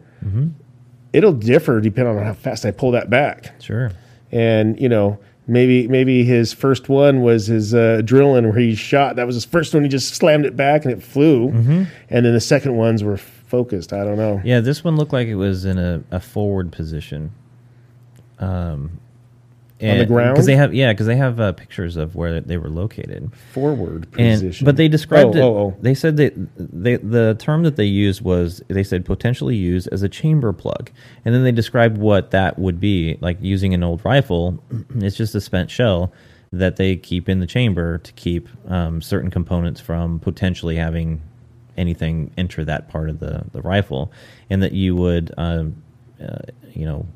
[1.13, 3.91] It'll differ depending on how fast I pull that back Sure.
[4.31, 5.19] and you know
[5.49, 9.17] maybe maybe his first one was his uh, drilling where he shot.
[9.17, 9.83] That was his first one.
[9.83, 11.49] He just slammed it back and it flew.
[11.49, 11.87] And
[12.27, 13.93] then the second ones were focused.
[13.93, 14.41] I don't know.
[14.45, 17.33] Yeah, this one looked like it was in a, a forward position.
[18.39, 19.01] Um,
[19.79, 20.35] the ground?
[20.35, 23.33] because they have yeah because they have uh, pictures of where they were located.
[23.53, 25.43] forward And, position but they described oh, it.
[25.43, 25.77] oh, oh.
[25.81, 30.03] They said that they, the term that they used was they said potentially used as
[30.03, 30.91] a chamber plug,
[31.25, 34.63] and then they described what that would be like using an old rifle.
[34.97, 36.13] It's just a spent shell
[36.53, 41.21] that they keep in the chamber to keep um, certain components from potentially having
[41.77, 44.13] anything enter that part of the, the rifle,
[44.51, 45.83] and that you would, um,
[46.21, 46.39] uh,
[46.73, 47.07] you know,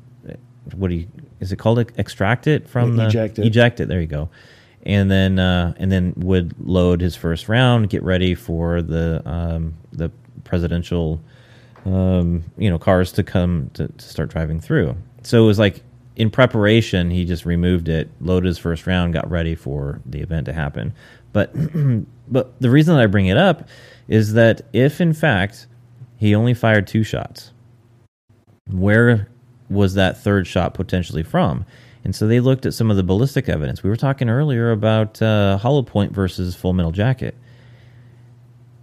[0.75, 1.07] what do you
[1.39, 1.79] is it called?
[1.97, 3.45] Extract it from the Eject it.
[3.45, 3.87] Eject it.
[3.87, 4.29] There you go.
[4.83, 9.73] And then uh, and then would load his first round, get ready for the um,
[9.91, 10.09] the
[10.43, 11.21] presidential
[11.85, 14.95] um, you know cars to come to, to start driving through.
[15.23, 15.83] So it was like
[16.15, 20.45] in preparation, he just removed it, loaded his first round, got ready for the event
[20.45, 20.93] to happen.
[21.31, 21.53] But
[22.27, 23.67] but the reason that I bring it up
[24.07, 25.67] is that if in fact
[26.17, 27.51] he only fired two shots,
[28.69, 29.27] where
[29.73, 31.65] was that third shot potentially from?
[32.03, 33.81] And so they looked at some of the ballistic evidence.
[33.81, 37.35] We were talking earlier about uh, hollow point versus full metal jacket.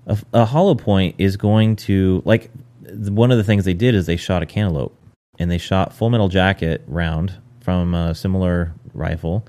[0.06, 2.50] A, a hollow point is going to like
[2.90, 4.96] one of the things they did is they shot a cantaloupe
[5.38, 9.46] and they shot full metal jacket round from a similar rifle,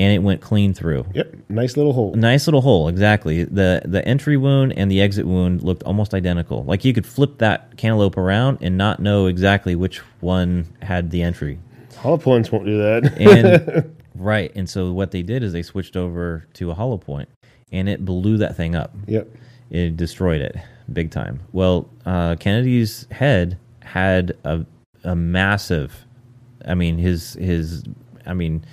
[0.00, 1.04] and it went clean through.
[1.14, 3.44] yep nice little hole Nice little hole, exactly.
[3.44, 6.64] the The entry wound and the exit wound looked almost identical.
[6.64, 11.22] Like you could flip that cantaloupe around and not know exactly which one had the
[11.22, 11.58] entry.
[11.98, 15.96] hollow points won't do that And right, and so what they did is they switched
[15.96, 17.28] over to a hollow point,
[17.70, 18.94] and it blew that thing up.
[19.06, 19.28] yep
[19.70, 20.56] It destroyed it
[20.92, 21.40] big time.
[21.52, 24.64] Well, uh, Kennedy's head had a
[25.04, 26.06] a massive.
[26.66, 27.84] I mean, his his.
[28.26, 28.64] I mean,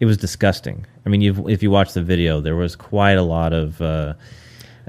[0.00, 0.86] it was disgusting.
[1.04, 4.14] I mean, you've, if you watch the video, there was quite a lot of uh,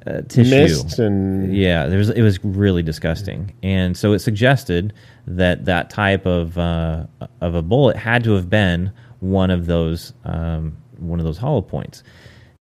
[0.05, 0.49] uh, tissue.
[0.49, 4.93] Mist and Yeah, there was, it was really disgusting, and so it suggested
[5.25, 7.05] that that type of uh,
[7.41, 11.61] of a bullet had to have been one of those um, one of those hollow
[11.61, 12.03] points.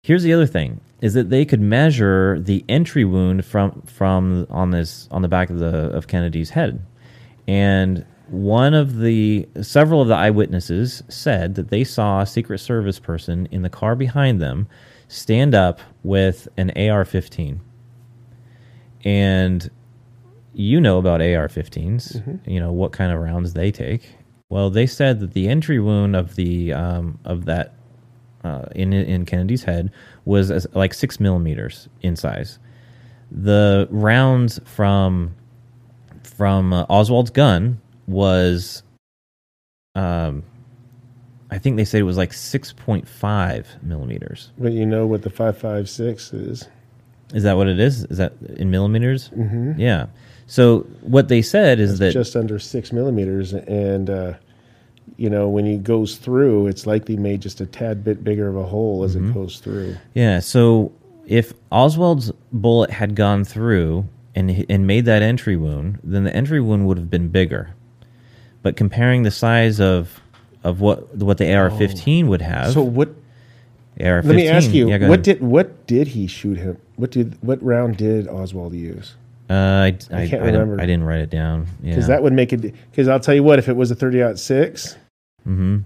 [0.03, 4.71] Here's the other thing: is that they could measure the entry wound from from on
[4.71, 6.85] this on the back of the of Kennedy's head,
[7.47, 12.99] and one of the several of the eyewitnesses said that they saw a Secret Service
[12.99, 14.67] person in the car behind them
[15.07, 17.59] stand up with an AR-15,
[19.03, 19.69] and
[20.53, 22.39] you know about AR-15s.
[22.47, 24.15] You know what kind of rounds they take.
[24.49, 27.73] Well, they said that the entry wound of the um, of that
[28.43, 29.91] uh, in in Kennedy's head
[30.23, 32.59] was as, like six millimeters in size.
[33.31, 35.35] The rounds from
[36.23, 38.83] from uh, Oswald's gun was,
[39.95, 40.43] um,
[41.51, 44.51] I think they said it was like six point five millimeters.
[44.57, 46.67] but you know what the five five six is.
[47.33, 48.03] Is that what it is?
[48.05, 49.29] Is that in millimeters?
[49.29, 49.79] Mm-hmm.
[49.79, 50.07] Yeah.
[50.47, 54.33] So what they said is that just under six millimeters, and uh,
[55.17, 58.55] you know when he goes through, it's likely made just a tad bit bigger of
[58.55, 59.31] a hole as Mm-hmm.
[59.31, 59.95] it goes through.
[60.13, 60.39] Yeah.
[60.39, 60.91] So
[61.25, 66.61] if Oswald's bullet had gone through and and made that entry wound, then the entry
[66.61, 67.73] wound would have been bigger.
[68.65, 70.19] But comparing the size of
[70.63, 73.09] of what what the AR-15 would have, So what?
[73.99, 74.25] AR-15.
[74.25, 75.21] Let me ask you, yeah, what ahead.
[75.21, 76.75] did what did he shoot him?
[76.95, 79.13] What did what round did Oswald use?
[79.51, 80.81] uh, I, I, I can't I, remember.
[80.81, 81.67] I didn't write it down.
[81.83, 81.91] Yeah.
[81.91, 82.73] Because that would make it.
[82.89, 84.97] Because I'll tell you what, if it was a thirty out six,
[85.43, 85.81] hmm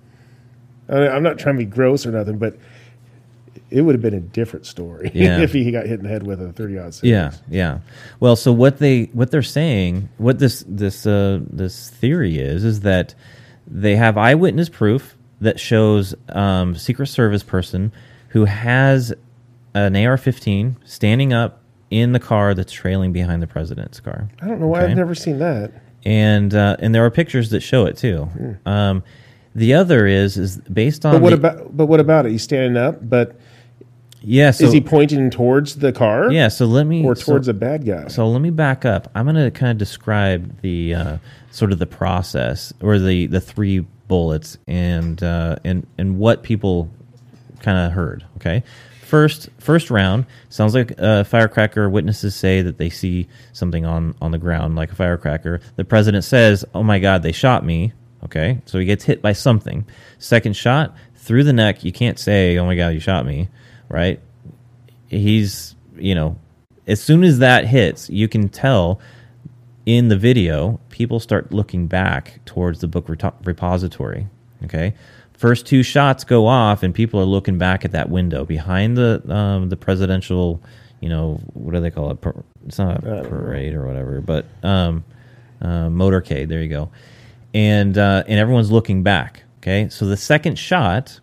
[0.88, 2.56] I I'm not trying to be gross or nothing, but
[3.72, 5.40] it would have been a different story Yeah.
[5.42, 7.04] if he got hit in the head with a thirty out six.
[7.04, 7.80] Yeah, yeah.
[8.20, 12.82] Well, so what they what they're saying, what this this uh, this theory is, is
[12.82, 13.16] that
[13.68, 17.92] they have eyewitness proof that shows um, Secret Service person
[18.30, 19.14] who has
[19.74, 21.62] an AR-15 standing up
[21.92, 24.92] in the car that's trailing behind the president's car, I don't know why Okay.
[24.92, 25.72] I've never seen that.
[26.06, 28.28] and uh, and there are pictures that show it too.
[28.66, 29.04] Um,
[29.56, 31.76] the other is is based on But what the- about?
[31.78, 32.32] But what about it?
[32.32, 33.36] He's standing up, but
[34.22, 34.52] yeah.
[34.52, 36.32] So is he pointing towards the car?
[36.32, 36.48] yeah.
[36.48, 38.08] So let me or so- towards a bad guy?
[38.08, 39.10] So let me back up.
[39.16, 41.18] I'm going to kind of describe the uh,
[41.52, 46.90] sort of the process or the the three bullets and uh, and and what people
[47.62, 48.26] kind of heard.
[48.38, 48.64] Okay,
[49.04, 51.90] first first round sounds like a firecracker.
[51.90, 55.62] Witnesses say that they see something on on the ground like a firecracker.
[55.76, 57.94] The president says, "Oh my God, they shot me."
[58.24, 59.86] Okay, so he gets hit by something.
[60.18, 61.84] Second shot through the neck.
[61.86, 63.48] You can't say, "Oh my God, you shot me,"
[63.90, 64.22] right?
[65.10, 66.38] he's you know
[66.88, 69.00] as soon as that hits you can tell
[69.86, 74.28] in the video people start looking back towards the book reto- repository
[74.64, 74.94] okay?
[75.34, 79.22] First two shots go off and people are looking back at that window behind the
[79.34, 80.62] um, the presidential
[81.00, 82.22] you know what do they call it?
[82.22, 85.04] Par- it's not a parade or whatever but um,
[85.62, 86.92] uh, motorcade there you go.
[87.54, 89.90] And uh, and everyone's looking back okay?
[89.90, 91.20] So the second shot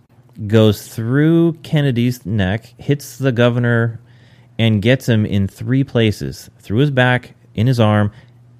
[0.46, 4.00] goes through Kennedy's neck, hits the governor,
[4.58, 8.10] and gets him in three places through his back, in his arm,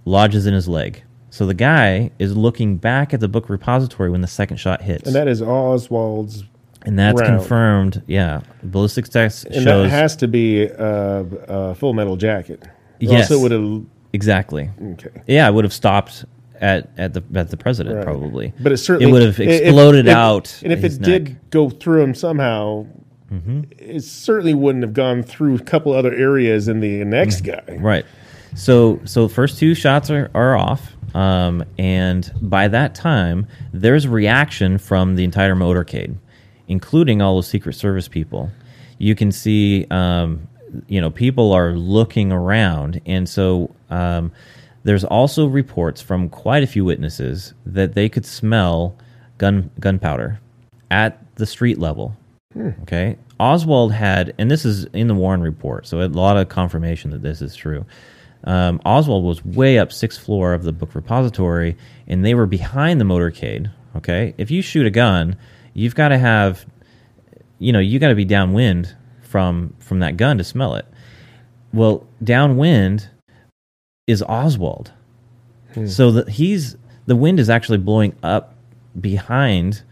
[0.04, 1.02] lodges in his leg.
[1.30, 5.06] So the guy is looking back at the book repository when the second shot hits.
[5.06, 6.44] and that is Oswald's,
[6.82, 7.40] And that's round.
[7.40, 8.02] confirmed.
[8.06, 8.40] Yeah.
[8.62, 9.84] Ballistics test and shows.
[9.84, 12.62] that has to be a, a full metal jacket.
[12.64, 12.70] Or
[13.00, 13.30] Yes.
[13.30, 13.82] else it would have.
[14.14, 14.70] exactly.
[14.92, 15.10] Okay.
[15.26, 16.24] Yeah, it would have stopped
[16.60, 18.04] at, at the at the president Right.
[18.04, 18.52] probably.
[18.60, 20.60] But it certainly it would have i- if- exploded if- out.
[20.62, 21.00] And if it neck.
[21.00, 21.04] Mm-hmm.
[21.04, 22.86] did go through him somehow,
[23.78, 27.78] it certainly wouldn't have gone through a couple other areas in the next guy.
[27.80, 28.06] Right.
[28.54, 30.92] So so first two shots are, are off.
[31.14, 36.14] Um, and by that time, there's reaction from the entire motorcade,
[36.68, 38.50] including all the Secret Service people.
[38.98, 40.46] You can see, um,
[40.88, 44.30] you know, people are looking around, and so um,
[44.86, 48.96] there's also reports from quite a few witnesses that they could smell
[49.36, 50.38] gun gunpowder
[50.92, 52.16] at the street level.
[52.82, 53.18] Okay.
[53.40, 57.20] Oswald had, and this is in the Warren report, so a lot of confirmation that
[57.20, 57.84] this is true.
[58.44, 61.76] Um, Oswald was way up sixth floor of the book repository,
[62.06, 63.68] and they were behind the motorcade.
[63.96, 64.34] Okay.
[64.38, 65.36] If you shoot a gun,
[65.74, 66.64] you've got to have,
[67.58, 70.86] you know, you got to be downwind from from that gun to smell it.
[71.72, 73.10] Well, downwind
[74.06, 74.92] is Oswald.
[75.88, 76.76] So the, he's
[77.06, 78.54] the wind is actually blowing up
[79.00, 79.82] behind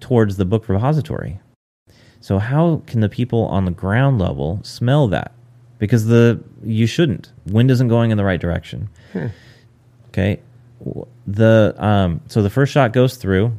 [0.00, 1.40] towards the book repository.
[2.20, 5.32] So how can the people on the ground level smell that?
[5.78, 7.32] Because the you shouldn't.
[7.46, 8.88] Wind isn't going in the right direction.
[10.08, 10.40] Okay.
[11.26, 13.52] The um so the first shot goes through.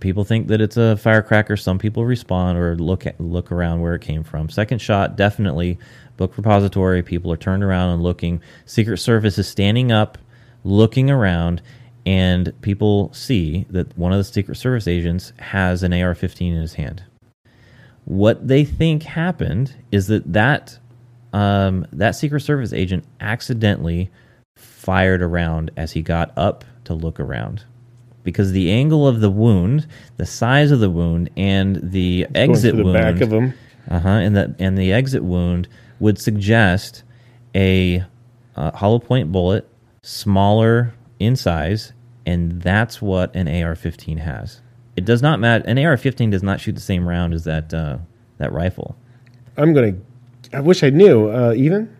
[0.00, 1.56] People think that it's a firecracker.
[1.56, 4.48] Some people respond or look at, look around where it came from.
[4.48, 5.78] Second shot, definitely
[6.16, 7.02] book repository.
[7.02, 8.40] People are turned around and looking.
[8.66, 10.18] Secret Service is standing up,
[10.64, 11.62] looking around,
[12.04, 16.74] and people see that one of the Secret Service agents has an AR-15 in his
[16.74, 17.04] hand.
[18.06, 20.78] What they think happened is that that
[21.32, 24.10] um, that Secret Service agent accidentally
[24.56, 27.64] fired around as he got up to look around
[28.22, 29.86] because the angle of the wound,
[30.16, 33.54] the size of the wound, and the exit through the wound, back of him.
[33.88, 35.68] uh huh, and the and the exit wound
[35.98, 37.02] would suggest
[37.54, 38.04] a
[38.56, 39.68] uh, hollow point bullet,
[40.02, 41.92] smaller in size,
[42.26, 44.60] and that's what an AR-15 has.
[44.96, 45.64] It does not matter.
[45.66, 47.98] An AR-15 does not shoot the same round as that uh,
[48.38, 48.96] that rifle.
[49.56, 49.94] I'm gonna.
[50.52, 51.28] I wish I knew.
[51.28, 51.94] Uh, even.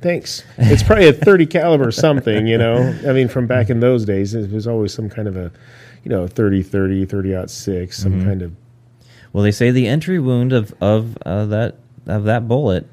[0.00, 0.44] Thanks.
[0.58, 2.46] It's probably a 30 caliber something.
[2.46, 2.94] You know.
[3.06, 5.50] I mean, from back in those days, it was always some kind of a,
[6.04, 8.24] you know, 30 30 30 out six, some Mm-hmm.
[8.28, 8.52] kind of.
[9.32, 11.76] Well, they say the entry wound of of uh, that
[12.06, 12.86] of that bullet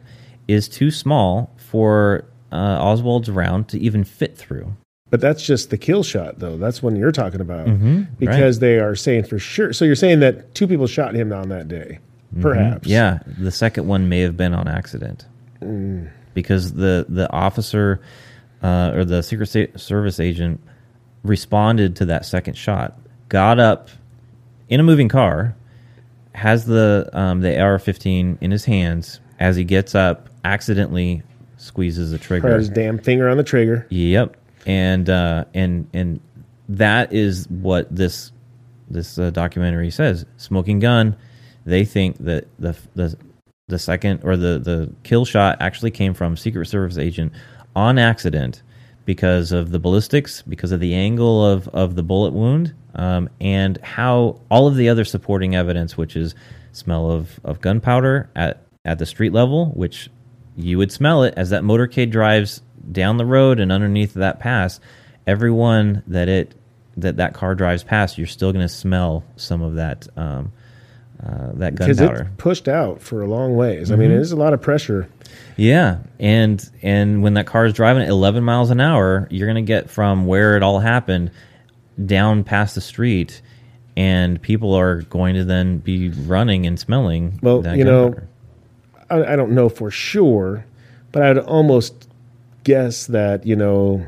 [0.47, 4.73] is too small for uh, Oswald's round to even fit through.
[5.09, 6.57] But that's just the kill shot, though.
[6.57, 9.71] That's when you're talking about Mhm, because they are saying for sure.
[9.73, 11.99] So you're saying that two people shot him on that day,
[12.41, 12.81] perhaps.
[12.87, 12.91] Mm-hmm.
[12.91, 15.25] Yeah, the second one may have been on accident
[16.37, 17.99] because the the officer
[18.61, 20.61] uh, or the Secret Service agent
[21.23, 22.95] responded to that second shot,
[23.27, 23.89] got up
[24.69, 25.55] in a moving car,
[26.35, 31.23] has the um, the AR-15 in his hands as he gets up, accidentally
[31.57, 32.49] squeezes the trigger.
[32.49, 33.87] Had his damn finger on the trigger.
[33.89, 34.37] Yep,
[34.67, 36.19] and uh, and and
[36.69, 38.31] that is what this
[38.91, 40.23] this uh, documentary says.
[40.37, 41.15] Smoking gun.
[41.65, 43.17] They think that the the
[43.67, 47.33] the second or the the kill shot actually came from Secret Service agent
[47.75, 48.63] on accident
[49.03, 53.77] because of the ballistics, because of the angle of of the bullet wound, um, and
[53.83, 56.33] how all of the other supporting evidence, which is
[56.71, 60.09] smell of of gunpowder at at the street level, which
[60.55, 64.79] you would smell it as that motorcade drives down the road and underneath that pass.
[65.25, 66.55] Everyone that it
[66.95, 70.53] that that car drives past, you're still going to smell some of that um,
[71.25, 72.31] uh, that gunpowder.
[72.37, 73.89] pushed out for a long ways.
[73.89, 74.01] I Mm-hmm.
[74.01, 75.09] mean, there's a lot of pressure.
[75.57, 79.55] Yeah, and and when that car is driving at 11 miles an hour, you're going
[79.63, 81.31] to get from where it all happened
[82.05, 83.41] down past the street,
[83.95, 87.39] and people are going to then be running and smelling.
[87.41, 88.15] Well, that you know.
[89.09, 90.65] I, I don't know for sure,
[91.11, 92.07] but I'd almost
[92.63, 94.05] guess that you know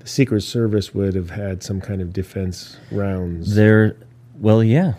[0.00, 3.54] the Secret Service would have had some kind of defense rounds.
[3.54, 3.96] There,
[4.38, 4.94] well, yeah,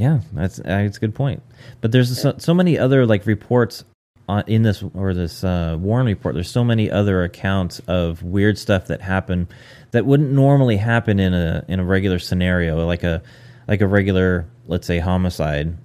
[0.00, 1.42] yeah, that's uh, that's a good point.
[1.82, 3.84] But there's so, so many other like reports
[4.30, 6.34] on in this or this uh, Warren report.
[6.34, 9.46] There's so many other accounts of weird stuff that happen
[9.90, 13.22] that wouldn't normally happen in a in a regular scenario, like a
[13.68, 15.76] like a regular, let's say, homicide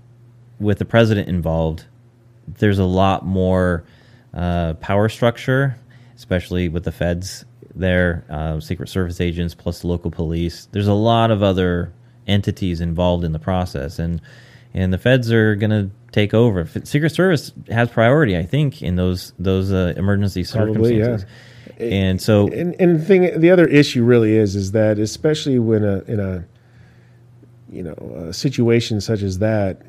[0.62, 1.84] with the president involved.
[2.48, 3.84] There's a lot more
[4.34, 5.76] uh, power structure,
[6.16, 7.44] especially with the feds
[7.76, 10.70] there, uh, Secret Service agents plus local police.
[10.72, 11.92] There's a lot of other
[12.28, 14.22] entities involved in the process, and
[14.74, 16.68] and the feds are going to take over.
[16.84, 21.04] Secret Service has priority, I think, in those those uh, emergency Probably, yeah.
[21.04, 21.30] circumstances.
[21.78, 25.84] And so, and and the thing, the other issue really is is that especially when
[25.84, 26.46] a in a
[27.70, 29.82] you know a situation such as that,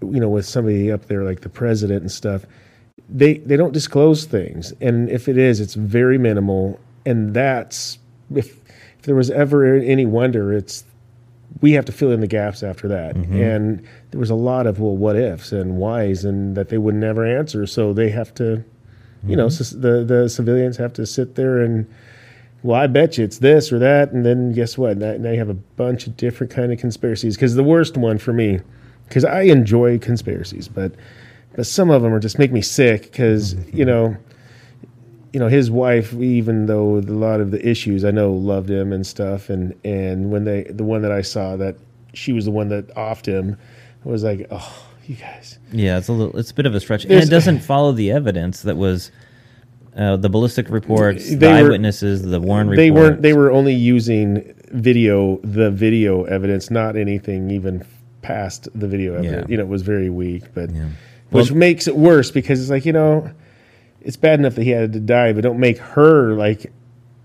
[0.00, 2.44] you know, with somebody up there like the president and stuff,
[3.08, 7.98] they they don't disclose things, and if it is, it's very minimal, and that's
[8.32, 8.56] if
[8.98, 10.84] if there was ever any wonder, it's
[11.60, 13.14] we have to fill in the gaps after that.
[13.14, 13.40] Mm-hmm.
[13.40, 16.94] And there was a lot of well, what ifs and whys, and that they would
[16.94, 17.66] never answer.
[17.66, 18.64] So they have to,
[19.26, 19.36] you mm-hmm.
[19.36, 21.86] know, the the civilians have to sit there and.
[22.62, 24.96] Well, I bet you it's this or that, and then guess what?
[24.96, 27.36] Now, now you have a bunch of different kind of conspiracies.
[27.36, 28.58] Because the worst one for me,
[29.06, 30.92] because I enjoy conspiracies, but
[31.54, 33.02] but some of them are just make me sick.
[33.02, 33.76] Because mm-hmm.
[33.76, 34.16] you know,
[35.34, 38.92] you know his wife even though a lot of the issues i know loved him
[38.92, 41.76] and stuff and and when they the one that i saw that
[42.12, 43.56] she was the one that offed him
[44.04, 46.80] i was like oh you guys yeah, it's a little, it's a bit of a
[46.80, 49.10] stretch, and it doesn't follow the evidence that was.
[49.96, 52.76] Uh, the ballistic reports, the were- eyewitnesses, the Warren report.
[52.76, 57.84] they weren't they were only using video the video evidence not anything even
[58.22, 59.50] past the video evidence Yeah.
[59.50, 60.88] you know it was very weak but Yeah.
[61.30, 63.30] which makes it worse because it's like you know
[64.04, 66.70] it's bad enough that he had to die but don't make her like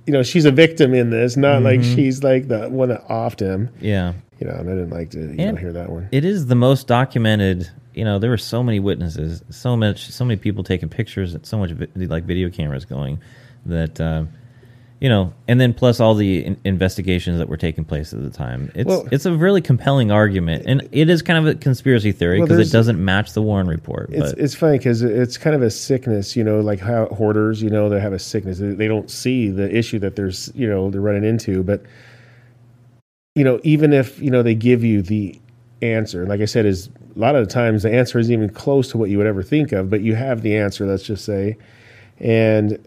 [0.08, 1.96] you know she's a victim in this not like Mm-hmm.
[1.96, 5.20] she's like the one that offed him Yeah, you know, and I didn't like to
[5.20, 6.10] you know, hear that one.
[6.12, 7.70] it is the most documented.
[7.94, 11.46] You know, there were so many witnesses, so much, so many people taking pictures, and
[11.46, 13.20] so much vi- like video cameras going
[13.66, 14.24] that uh,
[15.00, 18.30] you know, and then plus all the in- investigations that were taking place at the
[18.30, 18.70] time.
[18.76, 22.42] It's Well- it's a really compelling argument, and it is kind of a conspiracy theory
[22.42, 24.10] because there's- it doesn't match the Warren report.
[24.12, 27.62] It's But it's funny because it's kind of a sickness, you know, like how hoarders,
[27.64, 28.58] you know, they have a sickness.
[28.60, 31.64] They they don't see the issue that there's, you know, they're running into.
[31.64, 31.84] But
[33.36, 35.40] you know, even if you know they give you the
[35.82, 38.90] answer, like I said, is a lot of the times the answer isn't even close
[38.92, 39.90] to what you would ever think of.
[39.90, 41.56] But you have the answer, let's just say,
[42.20, 42.78] and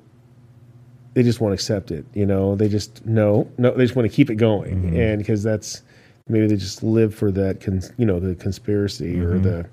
[1.15, 2.05] they just won't accept it.
[2.15, 4.97] You know, they just no, no, they just want to keep it going, mm-hmm.
[4.97, 5.83] and because that's
[6.29, 9.43] maybe they just live for that, cons, you know, the conspiracy or mm-hmm.
[9.43, 9.67] the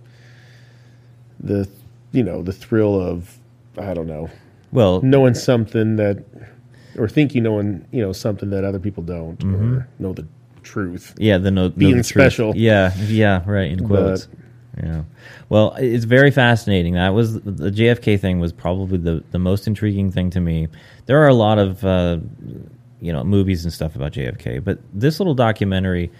[1.40, 1.70] the
[2.12, 3.38] you know the thrill of
[3.78, 4.30] I don't know
[4.72, 6.24] well, knowing something that
[6.98, 9.78] or think you knowing you know something that other people don't mm-hmm.
[9.78, 10.28] or know the
[10.64, 11.16] truth.
[11.18, 12.08] yeah, the no being the truth.
[12.08, 12.56] special.
[12.56, 13.72] Yeah, yeah, right.
[13.72, 14.28] In quotes.
[14.82, 15.04] Yeah.
[15.50, 16.94] Well, it's very fascinating.
[16.94, 20.68] That was the JFK thing was probably the the most intriguing thing to me.
[21.06, 22.20] There are a lot of uh,
[23.02, 26.12] you know movies and stuff about JFK, but this little documentary,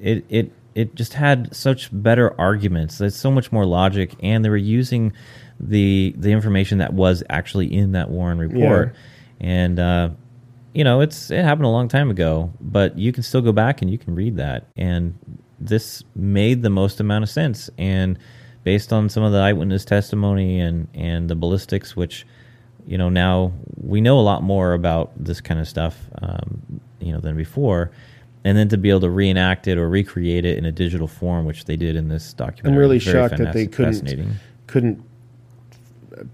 [0.00, 2.98] it it it just had such better arguments.
[2.98, 5.12] There's so much more logic, and they were using
[5.58, 8.94] the the information that was actually in that Warren report,
[9.40, 9.78] and.
[9.78, 10.10] Uh,
[10.74, 13.82] you know, it's it happened a long time ago, but you can still go back
[13.82, 14.66] and you can read that.
[14.76, 15.18] And
[15.60, 17.70] this made the most amount of sense.
[17.78, 18.18] And
[18.64, 22.26] based on some of the eyewitness testimony and and the ballistics, which
[22.86, 27.12] you know now we know a lot more about this kind of stuff, um, you
[27.12, 27.90] know, than before.
[28.44, 31.44] And then to be able to reenact it or recreate it in a digital form,
[31.44, 35.04] which they did in this documentary, I'm really shocked that they couldn't couldn't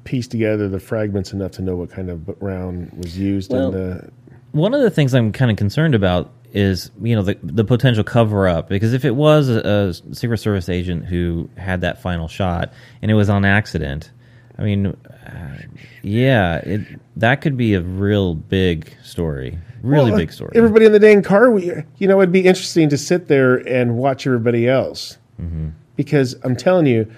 [0.04, 3.72] piece together the fragments enough to know what kind of round was used Well, in
[3.72, 4.10] the
[4.52, 8.04] one of the things I'm kind of concerned about is you know the the potential
[8.04, 12.28] cover up because if it was a, a Secret Service agent who had that final
[12.28, 12.72] shot
[13.02, 14.12] and it was on accident,
[14.56, 15.58] I mean, uh,
[16.02, 20.52] yeah, it that could be a real big story, really Well, big story.
[20.54, 23.96] Everybody in the dang car, we, you know, it'd be interesting to sit there and
[23.96, 25.18] watch everybody else.
[25.40, 25.70] Mm-hmm.
[25.96, 27.10] Because I'm telling you,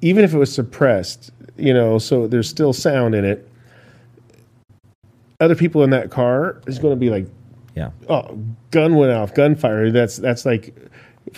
[0.00, 3.48] even if it was suppressed, you know, so there's still sound in it,
[5.40, 7.26] other people in that car is going to be like,
[7.76, 8.38] yeah, oh,
[8.70, 9.90] gun went off, gunfire.
[9.90, 10.74] That's that's like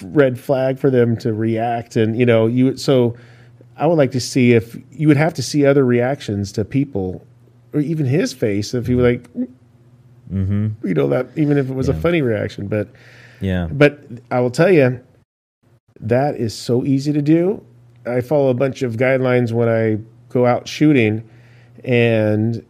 [0.03, 3.17] red flag for them to react, and you know, you so.
[3.77, 7.25] I would like to see if you would have to see other reactions to people,
[7.73, 9.33] or even his face if he was like,
[10.33, 10.69] mm-hmm.
[10.85, 12.67] you know, that even if it was a funny reaction.
[12.67, 12.89] But
[13.41, 14.01] yeah, but
[14.33, 15.01] I will tell you,
[16.01, 17.65] that is so easy to do.
[18.05, 19.99] I follow a bunch of guidelines when I
[20.29, 21.29] go out shooting,
[21.85, 22.65] and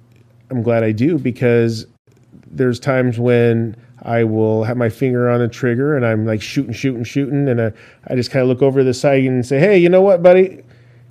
[0.51, 1.87] I'm glad I do because
[2.51, 6.73] there's times when I will have my finger on the trigger and I'm like shooting,
[6.73, 7.73] shooting, shooting, and I,
[8.07, 10.63] I just kind of look over the side and say, "Hey, you know what, buddy?"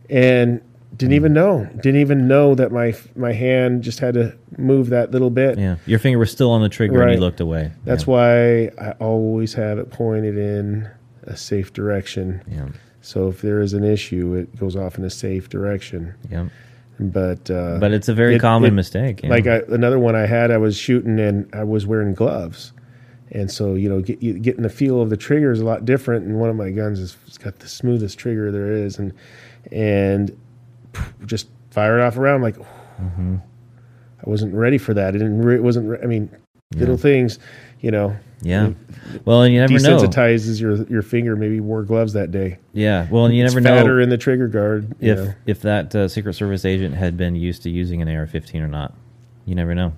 [0.10, 0.62] And
[0.96, 5.12] didn't even know, didn't even know that my my hand just had to move that
[5.12, 5.60] little bit.
[5.60, 5.76] yeah.
[5.86, 7.72] Your finger was still on the trigger and you looked away.
[7.84, 8.14] That's yeah.
[8.14, 10.90] why I always have it pointed in
[11.24, 12.42] a safe direction.
[12.50, 12.70] Yeah,
[13.02, 16.16] So if there is an issue, it goes off in a safe direction.
[16.32, 16.48] yeah.
[17.00, 19.22] But uh, But it's a very it- common it- mistake.
[19.24, 19.30] yeah.
[19.30, 22.74] like I, another one I had, I was shooting and I was wearing gloves,
[23.32, 25.86] and so you know, get, you, getting the feel of the trigger is a lot
[25.86, 26.26] different.
[26.26, 29.14] And one of my guns is it's got the smoothest trigger there is, and
[29.72, 30.36] and
[31.26, 32.56] just fire it off around like.
[33.00, 33.38] Mm-hmm.
[34.26, 35.14] I wasn't ready for that.
[35.16, 35.42] It didn't.
[35.44, 35.90] Re- it wasn't.
[35.90, 36.30] Re- I mean,
[36.76, 37.38] little things,
[37.82, 38.16] you know.
[38.42, 38.72] yeah.
[39.26, 39.98] Well, and you never know.
[39.98, 41.36] desensitizes your your finger.
[41.36, 42.60] Maybe wore gloves that day.
[42.74, 43.08] Yeah.
[43.10, 43.76] Well, and you It's never know.
[43.76, 44.96] fatter in the trigger guard.
[45.00, 45.34] you if know.
[45.46, 48.94] if that uh, Secret Service agent had been used to using an AR-15 or not.
[49.46, 49.94] You never know.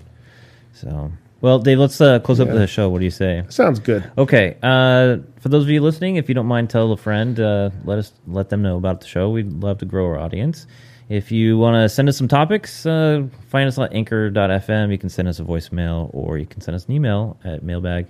[0.74, 1.12] So,
[1.42, 2.88] well, Dave, let's uh, close up the show.
[2.90, 3.44] What do you say?
[3.50, 4.10] sounds good.
[4.18, 4.58] Okay.
[4.62, 7.40] Uh, for those of you listening, if you don't mind, tell a friend.
[7.40, 9.30] Uh, let us let them know about the show.
[9.32, 10.68] We'd love to grow our audience.
[11.10, 14.92] If you want to send us some topics, uh, find us on anchor.fm.
[14.92, 18.06] You can send us a voicemail or you can send us an email at mailbag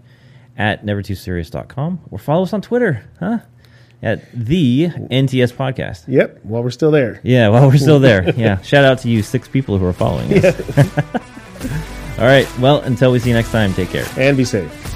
[0.57, 3.39] at nevertooserious.com or follow us on Twitter, huh?
[4.01, 6.03] At the NTS Podcast.
[6.07, 6.41] Yep.
[6.43, 7.21] While we're still there.
[7.23, 8.29] Yeah, while we're still there.
[8.37, 8.61] Yeah.
[8.61, 10.77] Shout out to you six people who are following us.
[12.19, 12.47] All right.
[12.59, 14.05] Well, until we see you next time, take care.
[14.17, 14.88] And be safe.